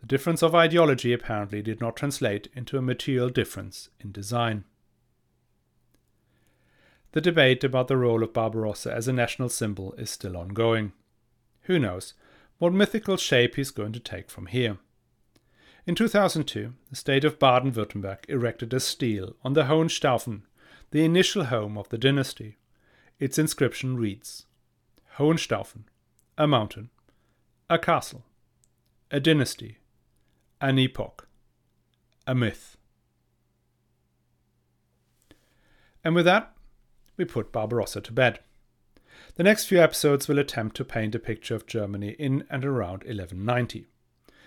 The 0.00 0.06
difference 0.06 0.42
of 0.42 0.54
ideology 0.54 1.12
apparently 1.12 1.62
did 1.62 1.80
not 1.80 1.96
translate 1.96 2.48
into 2.54 2.76
a 2.76 2.82
material 2.82 3.30
difference 3.30 3.88
in 4.00 4.12
design. 4.12 4.64
The 7.12 7.20
debate 7.20 7.64
about 7.64 7.88
the 7.88 7.96
role 7.96 8.22
of 8.22 8.32
Barbarossa 8.32 8.92
as 8.92 9.08
a 9.08 9.12
national 9.12 9.48
symbol 9.48 9.92
is 9.94 10.10
still 10.10 10.36
ongoing. 10.36 10.92
Who 11.62 11.78
knows 11.78 12.14
what 12.58 12.72
mythical 12.72 13.16
shape 13.16 13.54
he's 13.54 13.70
going 13.70 13.92
to 13.92 14.00
take 14.00 14.28
from 14.28 14.46
here. 14.46 14.78
In 15.86 15.94
2002, 15.94 16.74
the 16.90 16.96
state 16.96 17.24
of 17.24 17.38
Baden 17.38 17.72
Württemberg 17.72 18.28
erected 18.28 18.74
a 18.74 18.80
stele 18.80 19.36
on 19.42 19.54
the 19.54 19.64
Hohenstaufen, 19.64 20.42
the 20.90 21.04
initial 21.04 21.44
home 21.44 21.78
of 21.78 21.88
the 21.88 21.98
dynasty. 21.98 22.56
Its 23.18 23.38
inscription 23.38 23.96
reads 23.96 24.46
Hohenstaufen, 25.16 25.84
a 26.36 26.46
mountain, 26.46 26.90
a 27.68 27.78
castle, 27.78 28.24
a 29.10 29.18
dynasty, 29.18 29.78
an 30.60 30.78
epoch, 30.78 31.28
a 32.26 32.34
myth. 32.34 32.76
And 36.04 36.14
with 36.14 36.26
that, 36.26 36.54
we 37.16 37.24
put 37.24 37.52
Barbarossa 37.52 38.00
to 38.02 38.12
bed. 38.12 38.38
The 39.34 39.42
next 39.42 39.66
few 39.66 39.80
episodes 39.80 40.28
will 40.28 40.38
attempt 40.38 40.76
to 40.76 40.84
paint 40.84 41.14
a 41.14 41.18
picture 41.18 41.56
of 41.56 41.66
Germany 41.66 42.10
in 42.18 42.44
and 42.48 42.64
around 42.64 43.02
1190, 43.04 43.88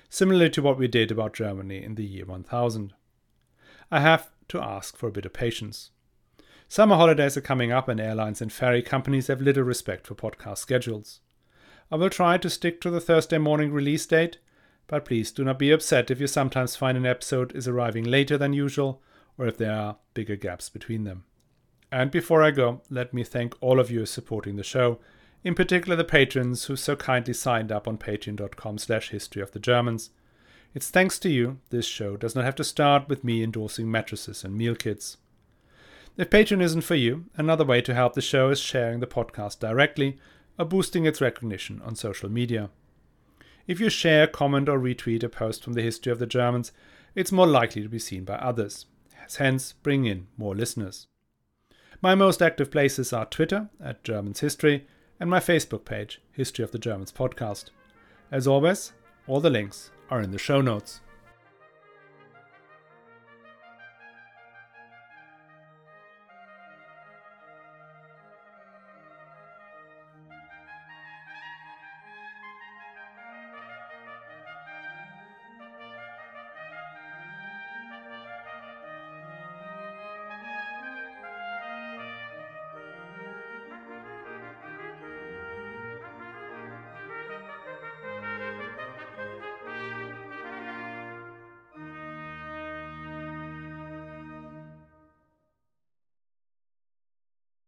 similarly 0.09 0.49
to 0.51 0.61
what 0.61 0.77
we 0.77 0.87
did 0.87 1.11
about 1.11 1.33
Germany 1.33 1.83
in 1.83 1.95
the 1.95 2.05
year 2.05 2.25
1000. 2.25 2.93
I 3.91 3.99
have 3.99 4.29
to 4.47 4.61
ask 4.61 4.95
for 4.95 5.07
a 5.07 5.11
bit 5.11 5.25
of 5.25 5.33
patience. 5.33 5.91
Summer 6.71 6.95
holidays 6.95 7.35
are 7.35 7.41
coming 7.41 7.73
up, 7.73 7.89
and 7.89 7.99
airlines 7.99 8.41
and 8.41 8.49
ferry 8.49 8.81
companies 8.81 9.27
have 9.27 9.41
little 9.41 9.61
respect 9.61 10.07
for 10.07 10.15
podcast 10.15 10.59
schedules. 10.59 11.19
I 11.91 11.97
will 11.97 12.09
try 12.09 12.37
to 12.37 12.49
stick 12.49 12.79
to 12.79 12.89
the 12.89 13.01
Thursday 13.01 13.39
morning 13.39 13.73
release 13.73 14.05
date, 14.05 14.37
but 14.87 15.03
please 15.03 15.33
do 15.33 15.43
not 15.43 15.59
be 15.59 15.69
upset 15.69 16.09
if 16.09 16.21
you 16.21 16.27
sometimes 16.27 16.77
find 16.77 16.97
an 16.97 17.05
episode 17.05 17.53
is 17.53 17.67
arriving 17.67 18.05
later 18.05 18.37
than 18.37 18.53
usual 18.53 19.01
or 19.37 19.47
if 19.47 19.57
there 19.57 19.75
are 19.75 19.97
bigger 20.13 20.37
gaps 20.37 20.69
between 20.69 21.03
them. 21.03 21.25
And 21.91 22.09
before 22.09 22.41
I 22.41 22.51
go, 22.51 22.79
let 22.89 23.13
me 23.13 23.25
thank 23.25 23.53
all 23.59 23.77
of 23.77 23.91
you 23.91 24.05
supporting 24.05 24.55
the 24.55 24.63
show, 24.63 24.99
in 25.43 25.55
particular 25.55 25.97
the 25.97 26.05
patrons 26.05 26.63
who 26.63 26.77
so 26.77 26.95
kindly 26.95 27.33
signed 27.33 27.73
up 27.73 27.85
on 27.85 27.97
patreon.com 27.97 28.77
slash 28.77 29.09
history 29.09 29.41
of 29.41 29.51
the 29.51 29.59
Germans. 29.59 30.11
It's 30.73 30.89
thanks 30.89 31.19
to 31.19 31.29
you 31.29 31.59
this 31.69 31.85
show 31.85 32.15
does 32.15 32.33
not 32.33 32.45
have 32.45 32.55
to 32.55 32.63
start 32.63 33.09
with 33.09 33.25
me 33.25 33.43
endorsing 33.43 33.91
mattresses 33.91 34.45
and 34.45 34.55
meal 34.55 34.75
kits. 34.75 35.17
If 36.17 36.29
Patreon 36.29 36.61
isn't 36.61 36.81
for 36.81 36.95
you, 36.95 37.25
another 37.37 37.63
way 37.63 37.81
to 37.81 37.93
help 37.93 38.13
the 38.13 38.21
show 38.21 38.49
is 38.49 38.59
sharing 38.59 38.99
the 38.99 39.07
podcast 39.07 39.59
directly 39.59 40.17
or 40.59 40.65
boosting 40.65 41.05
its 41.05 41.21
recognition 41.21 41.81
on 41.85 41.95
social 41.95 42.29
media. 42.29 42.69
If 43.65 43.79
you 43.79 43.89
share, 43.89 44.27
comment, 44.27 44.67
or 44.67 44.77
retweet 44.77 45.23
a 45.23 45.29
post 45.29 45.63
from 45.63 45.73
the 45.73 45.81
history 45.81 46.11
of 46.11 46.19
the 46.19 46.25
Germans, 46.25 46.73
it's 47.15 47.31
more 47.31 47.47
likely 47.47 47.81
to 47.81 47.87
be 47.87 47.97
seen 47.97 48.25
by 48.25 48.35
others, 48.35 48.87
hence 49.37 49.71
bring 49.71 50.03
in 50.03 50.27
more 50.37 50.53
listeners. 50.53 51.07
My 52.01 52.13
most 52.13 52.41
active 52.41 52.71
places 52.71 53.13
are 53.13 53.25
Twitter 53.25 53.69
at 53.81 54.03
Germans 54.03 54.41
History 54.41 54.85
and 55.17 55.29
my 55.29 55.39
Facebook 55.39 55.85
page, 55.85 56.21
History 56.33 56.63
of 56.63 56.71
the 56.71 56.79
Germans 56.79 57.13
Podcast. 57.13 57.69
As 58.31 58.47
always, 58.47 58.91
all 59.27 59.39
the 59.39 59.49
links 59.49 59.91
are 60.09 60.19
in 60.19 60.31
the 60.31 60.37
show 60.37 60.59
notes. 60.59 60.99